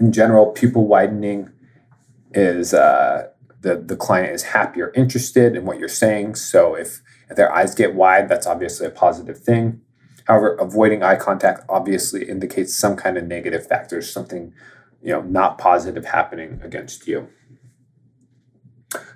In 0.00 0.12
general 0.12 0.46
pupil 0.46 0.86
widening 0.86 1.50
is 2.34 2.74
uh, 2.74 3.28
the 3.60 3.76
the 3.76 3.96
client 3.96 4.32
is 4.34 4.42
happy 4.42 4.80
or 4.80 4.92
interested 4.94 5.56
in 5.56 5.64
what 5.64 5.78
you're 5.78 5.88
saying. 5.88 6.34
So 6.34 6.74
if 6.74 7.00
if 7.30 7.36
their 7.36 7.52
eyes 7.52 7.74
get 7.74 7.94
wide 7.94 8.28
that's 8.28 8.46
obviously 8.46 8.86
a 8.86 8.90
positive 8.90 9.38
thing. 9.38 9.80
However 10.26 10.54
avoiding 10.54 11.02
eye 11.02 11.16
contact 11.16 11.64
obviously 11.68 12.28
indicates 12.28 12.74
some 12.74 12.96
kind 12.96 13.16
of 13.16 13.24
negative 13.24 13.66
factors 13.66 14.12
something 14.12 14.52
you 15.02 15.12
know 15.12 15.22
not 15.22 15.58
positive 15.58 16.04
happening 16.04 16.60
against 16.62 17.06
you. 17.06 17.28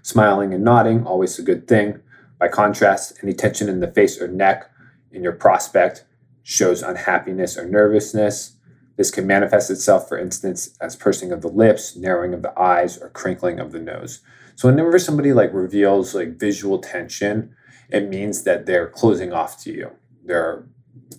Smiling 0.02 0.54
and 0.54 0.64
nodding, 0.64 1.06
always 1.06 1.38
a 1.38 1.42
good 1.42 1.68
thing. 1.68 2.00
By 2.38 2.48
contrast, 2.48 3.18
any 3.22 3.32
tension 3.32 3.68
in 3.68 3.80
the 3.80 3.90
face 3.90 4.20
or 4.20 4.28
neck 4.28 4.70
in 5.10 5.22
your 5.22 5.32
prospect 5.32 6.04
shows 6.48 6.80
unhappiness 6.80 7.58
or 7.58 7.66
nervousness. 7.66 8.52
This 8.96 9.10
can 9.10 9.26
manifest 9.26 9.68
itself, 9.68 10.08
for 10.08 10.16
instance, 10.16 10.76
as 10.80 10.94
pursing 10.94 11.32
of 11.32 11.42
the 11.42 11.48
lips, 11.48 11.96
narrowing 11.96 12.32
of 12.32 12.42
the 12.42 12.56
eyes, 12.56 12.96
or 12.96 13.08
crinkling 13.08 13.58
of 13.58 13.72
the 13.72 13.80
nose. 13.80 14.20
So 14.54 14.68
whenever 14.68 14.96
somebody 15.00 15.32
like 15.32 15.52
reveals 15.52 16.14
like 16.14 16.38
visual 16.38 16.78
tension, 16.78 17.52
it 17.90 18.08
means 18.08 18.44
that 18.44 18.64
they're 18.64 18.86
closing 18.86 19.32
off 19.32 19.60
to 19.64 19.72
you. 19.72 19.90
They're 20.24 20.64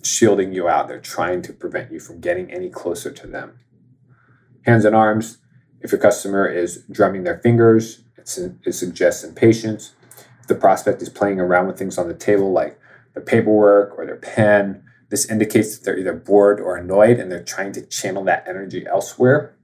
shielding 0.02 0.54
you 0.54 0.66
out. 0.66 0.88
They're 0.88 0.98
trying 0.98 1.42
to 1.42 1.52
prevent 1.52 1.92
you 1.92 2.00
from 2.00 2.20
getting 2.20 2.50
any 2.50 2.70
closer 2.70 3.12
to 3.12 3.26
them. 3.26 3.58
Hands 4.62 4.84
and 4.86 4.96
arms. 4.96 5.38
If 5.82 5.92
your 5.92 6.00
customer 6.00 6.48
is 6.48 6.84
drumming 6.90 7.24
their 7.24 7.38
fingers, 7.38 8.02
it 8.16 8.74
suggests 8.74 9.24
impatience. 9.24 9.92
If 10.40 10.46
the 10.46 10.54
prospect 10.54 11.02
is 11.02 11.10
playing 11.10 11.38
around 11.38 11.66
with 11.66 11.78
things 11.78 11.98
on 11.98 12.08
the 12.08 12.14
table 12.14 12.50
like 12.50 12.80
the 13.12 13.20
paperwork 13.20 13.96
or 13.98 14.06
their 14.06 14.16
pen, 14.16 14.84
this 15.10 15.28
indicates 15.30 15.76
that 15.76 15.84
they're 15.84 15.98
either 15.98 16.12
bored 16.12 16.60
or 16.60 16.76
annoyed 16.76 17.18
and 17.18 17.30
they're 17.30 17.42
trying 17.42 17.72
to 17.72 17.86
channel 17.86 18.24
that 18.24 18.46
energy 18.46 18.86
elsewhere. 18.86 19.56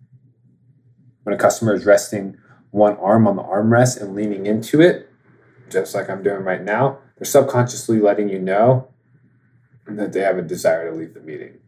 When 1.23 1.35
a 1.35 1.39
customer 1.39 1.75
is 1.75 1.87
resting 1.87 2.39
one 2.71 2.97
arm 2.97 3.27
on 3.27 3.37
the 3.37 3.43
armrest 3.43 4.01
and 4.01 4.15
leaning 4.15 4.47
into 4.47 4.81
it, 4.81 5.11
just 5.71 5.95
like 5.95 6.11
I'm 6.11 6.23
doing 6.23 6.43
right 6.43 6.63
now, 6.63 6.99
they're 7.17 7.25
subconsciously 7.25 8.01
letting 8.01 8.29
you 8.29 8.39
know 8.39 8.89
that 9.87 10.13
they 10.13 10.21
have 10.21 10.39
a 10.39 10.43
desire 10.43 10.91
to 10.91 10.97
leave 10.97 11.15
the 11.15 11.21
meeting. 11.21 11.59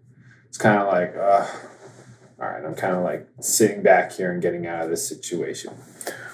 It's 0.48 0.58
kind 0.58 0.80
of 0.80 0.88
like, 0.88 1.14
all 1.16 2.48
right, 2.48 2.64
I'm 2.64 2.74
kind 2.74 2.96
of 2.96 3.04
like 3.04 3.28
sitting 3.40 3.82
back 3.82 4.12
here 4.12 4.32
and 4.32 4.42
getting 4.42 4.66
out 4.66 4.84
of 4.84 4.90
this 4.90 5.06
situation. 5.08 5.74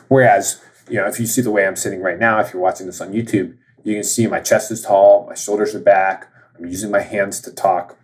Whereas, 0.09 0.63
you 0.89 0.97
know, 0.97 1.07
if 1.07 1.19
you 1.21 1.27
see 1.27 1.43
the 1.43 1.51
way 1.51 1.67
I'm 1.67 1.77
sitting 1.77 2.01
right 2.01 2.19
now, 2.19 2.41
if 2.41 2.53
you're 2.53 2.63
watching 2.63 2.87
this 2.87 3.01
on 3.01 3.13
YouTube, 3.13 3.57
you 3.85 3.95
can 3.95 4.05
see 4.05 4.27
my 4.27 4.41
chest 4.41 4.71
is 4.71 4.83
tall, 4.83 5.27
my 5.29 5.35
shoulders 5.35 5.75
are 5.75 5.81
back, 5.81 6.32
I'm 6.63 6.69
using 6.71 6.91
my 6.91 7.01
hands 7.03 7.41
to 7.43 7.53
talk. 7.53 7.99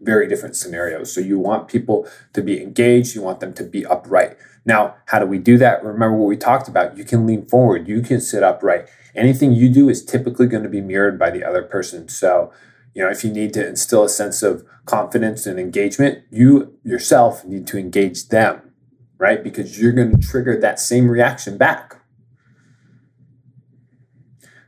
very 0.00 0.28
different 0.28 0.56
scenarios. 0.56 1.12
So 1.12 1.20
you 1.20 1.38
want 1.38 1.68
people 1.68 2.06
to 2.34 2.42
be 2.42 2.62
engaged, 2.62 3.14
you 3.14 3.22
want 3.22 3.40
them 3.40 3.54
to 3.54 3.64
be 3.64 3.86
upright. 3.86 4.36
Now, 4.66 4.96
how 5.06 5.18
do 5.18 5.26
we 5.26 5.38
do 5.38 5.58
that? 5.58 5.84
Remember 5.84 6.16
what 6.16 6.28
we 6.28 6.36
talked 6.36 6.68
about. 6.68 6.96
You 6.96 7.04
can 7.04 7.26
lean 7.26 7.46
forward, 7.46 7.88
you 7.88 8.02
can 8.02 8.20
sit 8.20 8.42
upright. 8.42 8.88
Anything 9.14 9.52
you 9.52 9.68
do 9.68 9.88
is 9.88 10.04
typically 10.04 10.46
going 10.46 10.62
to 10.62 10.68
be 10.68 10.80
mirrored 10.80 11.18
by 11.18 11.30
the 11.30 11.44
other 11.44 11.62
person. 11.62 12.08
So, 12.08 12.52
you 12.94 13.02
know, 13.02 13.10
if 13.10 13.24
you 13.24 13.32
need 13.32 13.52
to 13.54 13.66
instill 13.66 14.04
a 14.04 14.08
sense 14.08 14.42
of 14.42 14.64
confidence 14.84 15.46
and 15.46 15.58
engagement, 15.58 16.24
you 16.30 16.78
yourself 16.84 17.44
need 17.44 17.66
to 17.68 17.78
engage 17.78 18.28
them, 18.28 18.72
right? 19.18 19.42
Because 19.42 19.80
you're 19.80 19.92
going 19.92 20.18
to 20.18 20.26
trigger 20.26 20.58
that 20.60 20.80
same 20.80 21.08
reaction 21.08 21.56
back. 21.56 22.00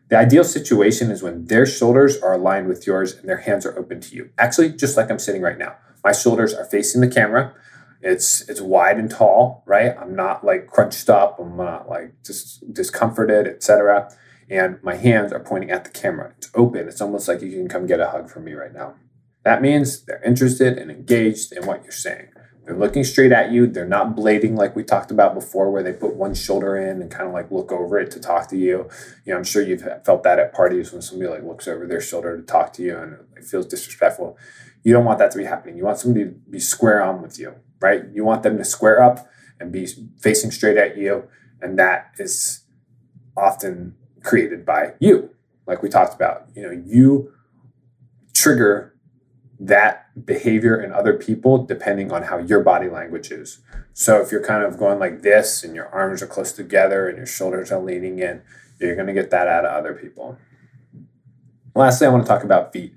The 0.08 0.16
ideal 0.16 0.44
situation 0.44 1.10
is 1.10 1.22
when 1.22 1.46
their 1.46 1.66
shoulders 1.66 2.16
are 2.18 2.34
aligned 2.34 2.68
with 2.68 2.86
yours 2.86 3.14
and 3.14 3.28
their 3.28 3.38
hands 3.38 3.66
are 3.66 3.76
open 3.76 4.00
to 4.00 4.14
you. 4.14 4.30
Actually, 4.38 4.70
just 4.70 4.96
like 4.96 5.10
I'm 5.10 5.18
sitting 5.18 5.42
right 5.42 5.58
now. 5.58 5.76
My 6.04 6.12
shoulders 6.12 6.54
are 6.54 6.64
facing 6.64 7.00
the 7.00 7.08
camera. 7.08 7.52
It's 8.00 8.48
it's 8.48 8.60
wide 8.60 8.98
and 8.98 9.10
tall, 9.10 9.64
right? 9.66 9.96
I'm 9.98 10.14
not 10.14 10.44
like 10.44 10.68
crunched 10.68 11.10
up. 11.10 11.40
I'm 11.40 11.56
not 11.56 11.88
like 11.88 12.14
just 12.24 12.72
discomforted, 12.72 13.48
etc. 13.48 14.14
And 14.48 14.78
my 14.82 14.94
hands 14.94 15.32
are 15.32 15.40
pointing 15.40 15.72
at 15.72 15.84
the 15.84 15.90
camera. 15.90 16.32
It's 16.38 16.50
open. 16.54 16.86
It's 16.86 17.00
almost 17.00 17.26
like 17.26 17.42
you 17.42 17.50
can 17.50 17.68
come 17.68 17.86
get 17.86 17.98
a 17.98 18.10
hug 18.10 18.30
from 18.30 18.44
me 18.44 18.52
right 18.52 18.72
now. 18.72 18.94
That 19.42 19.60
means 19.60 20.04
they're 20.04 20.22
interested 20.22 20.78
and 20.78 20.90
engaged 20.90 21.52
in 21.52 21.66
what 21.66 21.82
you're 21.82 21.92
saying. 21.92 22.28
They're 22.66 22.76
looking 22.76 23.04
straight 23.04 23.30
at 23.30 23.52
you. 23.52 23.68
They're 23.68 23.86
not 23.86 24.16
blading 24.16 24.56
like 24.56 24.74
we 24.74 24.82
talked 24.82 25.12
about 25.12 25.34
before, 25.34 25.70
where 25.70 25.84
they 25.84 25.92
put 25.92 26.16
one 26.16 26.34
shoulder 26.34 26.76
in 26.76 27.00
and 27.00 27.08
kind 27.08 27.28
of 27.28 27.32
like 27.32 27.52
look 27.52 27.70
over 27.70 27.96
it 27.96 28.10
to 28.10 28.20
talk 28.20 28.48
to 28.48 28.56
you. 28.56 28.88
You 29.24 29.32
know, 29.32 29.36
I'm 29.36 29.44
sure 29.44 29.62
you've 29.62 29.86
felt 30.04 30.24
that 30.24 30.40
at 30.40 30.52
parties 30.52 30.92
when 30.92 31.00
somebody 31.00 31.30
like 31.30 31.44
looks 31.44 31.68
over 31.68 31.86
their 31.86 32.00
shoulder 32.00 32.36
to 32.36 32.42
talk 32.42 32.72
to 32.74 32.82
you 32.82 32.98
and 32.98 33.18
it 33.36 33.44
feels 33.44 33.66
disrespectful. 33.66 34.36
You 34.82 34.92
don't 34.92 35.04
want 35.04 35.20
that 35.20 35.30
to 35.30 35.38
be 35.38 35.44
happening. 35.44 35.76
You 35.76 35.84
want 35.84 35.98
somebody 35.98 36.24
to 36.24 36.30
be 36.32 36.58
square 36.58 37.00
on 37.00 37.22
with 37.22 37.38
you, 37.38 37.54
right? 37.80 38.02
You 38.12 38.24
want 38.24 38.42
them 38.42 38.58
to 38.58 38.64
square 38.64 39.00
up 39.00 39.28
and 39.60 39.70
be 39.70 39.86
facing 40.18 40.50
straight 40.50 40.76
at 40.76 40.96
you. 40.96 41.28
And 41.62 41.78
that 41.78 42.14
is 42.18 42.64
often 43.36 43.94
created 44.24 44.66
by 44.66 44.94
you, 44.98 45.30
like 45.68 45.84
we 45.84 45.88
talked 45.88 46.14
about. 46.14 46.48
You 46.56 46.62
know, 46.62 46.82
you 46.84 47.32
trigger 48.34 48.95
that 49.58 50.26
behavior 50.26 50.80
in 50.80 50.92
other 50.92 51.14
people 51.14 51.64
depending 51.64 52.12
on 52.12 52.24
how 52.24 52.38
your 52.38 52.60
body 52.60 52.88
language 52.88 53.30
is. 53.30 53.60
So 53.94 54.20
if 54.20 54.30
you're 54.30 54.44
kind 54.44 54.64
of 54.64 54.78
going 54.78 54.98
like 54.98 55.22
this 55.22 55.64
and 55.64 55.74
your 55.74 55.88
arms 55.88 56.22
are 56.22 56.26
close 56.26 56.52
together 56.52 57.08
and 57.08 57.16
your 57.16 57.26
shoulders 57.26 57.72
are 57.72 57.80
leaning 57.80 58.18
in, 58.18 58.42
you're 58.78 58.94
going 58.94 59.06
to 59.06 59.14
get 59.14 59.30
that 59.30 59.48
out 59.48 59.64
of 59.64 59.72
other 59.72 59.94
people. 59.94 60.38
Lastly, 61.74 62.06
I 62.06 62.10
want 62.10 62.24
to 62.24 62.28
talk 62.28 62.44
about 62.44 62.72
feet. 62.72 62.92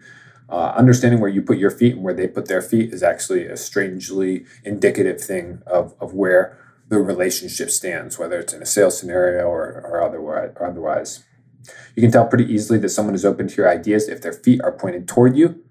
Uh, 0.49 0.73
understanding 0.75 1.19
where 1.19 1.29
you 1.29 1.41
put 1.41 1.57
your 1.57 1.69
feet 1.69 1.95
and 1.95 2.03
where 2.03 2.13
they 2.13 2.27
put 2.27 2.47
their 2.47 2.61
feet 2.61 2.91
is 2.91 3.03
actually 3.03 3.45
a 3.45 3.55
strangely 3.55 4.45
indicative 4.65 5.21
thing 5.21 5.61
of, 5.67 5.93
of 6.01 6.13
where 6.13 6.57
the 6.87 6.97
relationship 6.97 7.69
stands, 7.69 8.17
whether 8.17 8.39
it's 8.39 8.51
in 8.51 8.61
a 8.61 8.65
sales 8.65 8.99
scenario 8.99 9.43
or, 9.43 9.85
or, 9.85 10.01
otherwise, 10.01 10.51
or 10.55 10.65
otherwise. 10.65 11.23
You 11.95 12.01
can 12.01 12.11
tell 12.11 12.25
pretty 12.25 12.51
easily 12.51 12.79
that 12.79 12.89
someone 12.89 13.13
is 13.13 13.23
open 13.23 13.47
to 13.47 13.55
your 13.55 13.69
ideas 13.69 14.09
if 14.09 14.21
their 14.21 14.33
feet 14.33 14.59
are 14.63 14.71
pointed 14.71 15.07
toward 15.07 15.37
you 15.37 15.63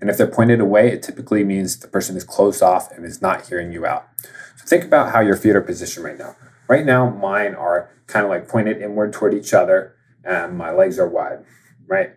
and 0.00 0.08
if 0.10 0.16
they're 0.16 0.26
pointed 0.26 0.60
away, 0.60 0.92
it 0.92 1.02
typically 1.02 1.44
means 1.44 1.78
the 1.78 1.88
person 1.88 2.16
is 2.16 2.24
closed 2.24 2.62
off 2.62 2.90
and 2.92 3.04
is 3.04 3.20
not 3.20 3.48
hearing 3.48 3.72
you 3.72 3.84
out. 3.84 4.08
So 4.56 4.64
think 4.66 4.84
about 4.84 5.12
how 5.12 5.20
your 5.20 5.36
feet 5.36 5.56
are 5.56 5.60
positioned 5.60 6.04
right 6.04 6.18
now. 6.18 6.36
Right 6.68 6.84
now, 6.84 7.10
mine 7.10 7.54
are 7.54 7.90
kind 8.06 8.24
of 8.24 8.30
like 8.30 8.48
pointed 8.48 8.80
inward 8.80 9.12
toward 9.12 9.34
each 9.34 9.52
other 9.52 9.96
and 10.24 10.56
my 10.56 10.70
legs 10.70 10.98
are 10.98 11.08
wide, 11.08 11.44
right? 11.86 12.10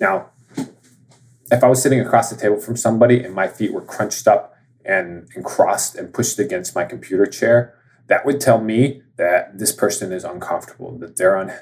Now, 0.00 0.30
if 1.50 1.62
I 1.62 1.68
was 1.68 1.82
sitting 1.82 2.00
across 2.00 2.30
the 2.30 2.36
table 2.36 2.58
from 2.58 2.76
somebody 2.76 3.22
and 3.22 3.34
my 3.34 3.48
feet 3.48 3.72
were 3.72 3.82
crunched 3.82 4.28
up 4.28 4.54
and, 4.84 5.28
and 5.34 5.44
crossed 5.44 5.96
and 5.96 6.12
pushed 6.12 6.38
against 6.38 6.74
my 6.74 6.84
computer 6.84 7.26
chair, 7.26 7.74
that 8.08 8.24
would 8.24 8.40
tell 8.40 8.60
me 8.60 9.02
that 9.16 9.58
this 9.58 9.72
person 9.72 10.12
is 10.12 10.24
uncomfortable, 10.24 10.96
that 10.98 11.16
they're 11.16 11.36
on 11.36 11.52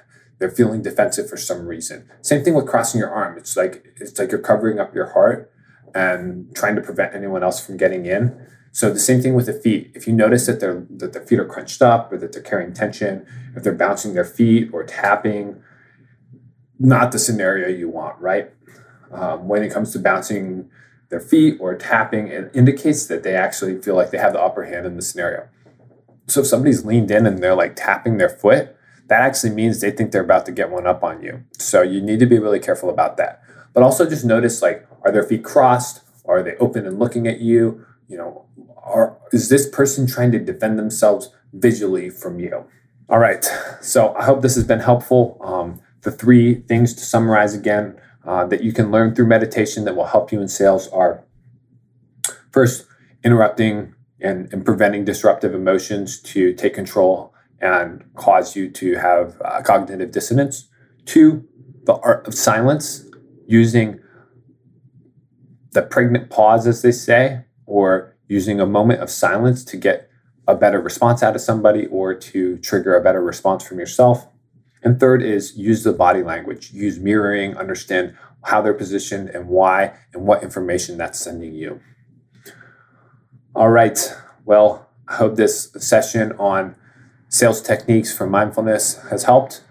they're 0.40 0.50
feeling 0.50 0.82
defensive 0.82 1.30
for 1.30 1.36
some 1.36 1.66
reason. 1.66 2.10
Same 2.20 2.42
thing 2.42 2.54
with 2.54 2.66
crossing 2.66 2.98
your 2.98 3.10
arm. 3.10 3.38
It's 3.38 3.56
like 3.56 3.84
it's 3.96 4.18
like 4.18 4.30
you're 4.30 4.40
covering 4.40 4.78
up 4.80 4.94
your 4.94 5.10
heart 5.10 5.50
and 5.94 6.54
trying 6.54 6.74
to 6.76 6.82
prevent 6.82 7.14
anyone 7.14 7.42
else 7.42 7.64
from 7.64 7.76
getting 7.76 8.06
in. 8.06 8.36
So 8.72 8.92
the 8.92 8.98
same 8.98 9.22
thing 9.22 9.34
with 9.34 9.46
the 9.46 9.52
feet. 9.52 9.92
If 9.94 10.06
you 10.08 10.12
notice 10.12 10.46
that 10.46 10.58
they're 10.58 10.84
that 10.90 11.12
their 11.12 11.22
feet 11.22 11.38
are 11.38 11.44
crunched 11.44 11.80
up 11.80 12.12
or 12.12 12.18
that 12.18 12.32
they're 12.32 12.42
carrying 12.42 12.72
tension, 12.72 13.24
if 13.54 13.62
they're 13.62 13.72
bouncing 13.72 14.14
their 14.14 14.24
feet 14.24 14.70
or 14.72 14.82
tapping, 14.82 15.62
not 16.78 17.12
the 17.12 17.18
scenario 17.18 17.68
you 17.68 17.88
want, 17.88 18.20
right? 18.20 18.50
Um, 19.12 19.46
when 19.46 19.62
it 19.62 19.72
comes 19.72 19.92
to 19.92 20.00
bouncing 20.00 20.68
their 21.08 21.20
feet 21.20 21.58
or 21.60 21.76
tapping, 21.76 22.26
it 22.26 22.50
indicates 22.52 23.06
that 23.06 23.22
they 23.22 23.36
actually 23.36 23.80
feel 23.80 23.94
like 23.94 24.10
they 24.10 24.18
have 24.18 24.32
the 24.32 24.40
upper 24.40 24.64
hand 24.64 24.86
in 24.86 24.96
the 24.96 25.02
scenario. 25.02 25.48
So 26.26 26.40
if 26.40 26.48
somebody's 26.48 26.84
leaned 26.84 27.12
in 27.12 27.26
and 27.26 27.38
they're 27.38 27.54
like 27.54 27.76
tapping 27.76 28.16
their 28.16 28.28
foot, 28.28 28.74
that 29.06 29.20
actually 29.20 29.50
means 29.50 29.80
they 29.80 29.90
think 29.92 30.10
they're 30.10 30.22
about 30.22 30.46
to 30.46 30.52
get 30.52 30.70
one 30.70 30.86
up 30.86 31.04
on 31.04 31.22
you. 31.22 31.44
So 31.58 31.82
you 31.82 32.00
need 32.00 32.18
to 32.20 32.26
be 32.26 32.38
really 32.38 32.58
careful 32.58 32.90
about 32.90 33.18
that. 33.18 33.42
But 33.72 33.82
also 33.82 34.08
just 34.08 34.24
notice 34.24 34.62
like, 34.62 34.88
are 35.04 35.12
their 35.12 35.22
feet 35.22 35.44
crossed? 35.44 36.00
Are 36.26 36.42
they 36.42 36.56
open 36.56 36.86
and 36.86 36.98
looking 36.98 37.26
at 37.26 37.40
you? 37.40 37.84
You 38.08 38.18
know, 38.18 38.46
are 38.82 39.16
is 39.32 39.48
this 39.48 39.68
person 39.68 40.06
trying 40.06 40.32
to 40.32 40.38
defend 40.38 40.78
themselves 40.78 41.30
visually 41.52 42.10
from 42.10 42.40
you? 42.40 42.64
All 43.08 43.18
right. 43.18 43.44
So 43.80 44.14
I 44.14 44.24
hope 44.24 44.42
this 44.42 44.54
has 44.54 44.64
been 44.64 44.80
helpful. 44.80 45.38
Um, 45.42 45.80
the 46.02 46.10
three 46.10 46.54
things 46.54 46.94
to 46.94 47.00
summarize 47.00 47.54
again 47.54 48.00
uh, 48.26 48.46
that 48.46 48.62
you 48.62 48.72
can 48.72 48.90
learn 48.90 49.14
through 49.14 49.26
meditation 49.26 49.84
that 49.84 49.96
will 49.96 50.06
help 50.06 50.32
you 50.32 50.40
in 50.40 50.48
sales 50.48 50.88
are 50.88 51.24
first, 52.50 52.86
interrupting 53.22 53.94
and, 54.20 54.52
and 54.52 54.64
preventing 54.64 55.04
disruptive 55.04 55.54
emotions 55.54 56.20
to 56.20 56.54
take 56.54 56.74
control 56.74 57.34
and 57.60 58.04
cause 58.14 58.56
you 58.56 58.70
to 58.70 58.96
have 58.96 59.40
uh, 59.44 59.60
cognitive 59.62 60.10
dissonance. 60.10 60.68
Two, 61.04 61.46
the 61.84 61.94
art 61.96 62.26
of 62.26 62.34
silence 62.34 63.04
using 63.46 64.00
the 65.74 65.82
pregnant 65.82 66.30
pause, 66.30 66.66
as 66.66 66.82
they 66.82 66.92
say, 66.92 67.44
or 67.66 68.16
using 68.28 68.60
a 68.60 68.66
moment 68.66 69.02
of 69.02 69.10
silence 69.10 69.64
to 69.64 69.76
get 69.76 70.08
a 70.46 70.54
better 70.54 70.80
response 70.80 71.22
out 71.22 71.34
of 71.34 71.40
somebody 71.40 71.86
or 71.86 72.14
to 72.14 72.58
trigger 72.58 72.96
a 72.96 73.02
better 73.02 73.22
response 73.22 73.66
from 73.66 73.78
yourself. 73.78 74.26
And 74.82 75.00
third 75.00 75.22
is 75.22 75.56
use 75.56 75.82
the 75.82 75.92
body 75.92 76.22
language, 76.22 76.72
use 76.72 76.98
mirroring, 76.98 77.56
understand 77.56 78.16
how 78.44 78.60
they're 78.60 78.74
positioned 78.74 79.30
and 79.30 79.48
why 79.48 79.94
and 80.12 80.26
what 80.26 80.42
information 80.42 80.96
that's 80.96 81.18
sending 81.18 81.54
you. 81.54 81.80
All 83.54 83.70
right. 83.70 83.98
Well, 84.44 84.88
I 85.08 85.14
hope 85.14 85.36
this 85.36 85.70
session 85.78 86.32
on 86.32 86.76
sales 87.28 87.62
techniques 87.62 88.16
for 88.16 88.26
mindfulness 88.26 89.02
has 89.10 89.24
helped. 89.24 89.62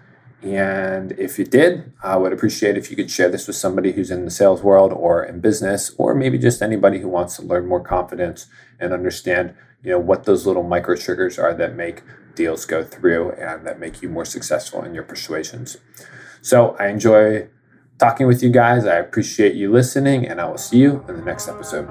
And 0.44 1.12
if 1.12 1.38
you 1.38 1.46
did, 1.46 1.92
I 2.02 2.16
would 2.16 2.32
appreciate 2.32 2.76
if 2.76 2.90
you 2.90 2.96
could 2.96 3.10
share 3.10 3.30
this 3.30 3.46
with 3.46 3.56
somebody 3.56 3.92
who's 3.92 4.10
in 4.10 4.26
the 4.26 4.30
sales 4.30 4.62
world 4.62 4.92
or 4.92 5.24
in 5.24 5.40
business, 5.40 5.94
or 5.96 6.14
maybe 6.14 6.36
just 6.36 6.60
anybody 6.60 6.98
who 6.98 7.08
wants 7.08 7.36
to 7.36 7.42
learn 7.42 7.66
more 7.66 7.80
confidence 7.80 8.46
and 8.78 8.92
understand, 8.92 9.54
you 9.82 9.90
know, 9.90 9.98
what 9.98 10.24
those 10.24 10.46
little 10.46 10.62
micro 10.62 10.96
triggers 10.96 11.38
are 11.38 11.54
that 11.54 11.74
make 11.74 12.02
deals 12.34 12.66
go 12.66 12.84
through 12.84 13.32
and 13.32 13.66
that 13.66 13.80
make 13.80 14.02
you 14.02 14.08
more 14.10 14.26
successful 14.26 14.82
in 14.82 14.94
your 14.94 15.04
persuasions. 15.04 15.78
So 16.42 16.76
I 16.78 16.88
enjoy 16.88 17.48
talking 17.98 18.26
with 18.26 18.42
you 18.42 18.50
guys. 18.50 18.84
I 18.84 18.96
appreciate 18.96 19.54
you 19.54 19.72
listening, 19.72 20.26
and 20.26 20.42
I 20.42 20.44
will 20.46 20.58
see 20.58 20.78
you 20.78 21.04
in 21.08 21.16
the 21.16 21.22
next 21.22 21.48
episode. 21.48 21.88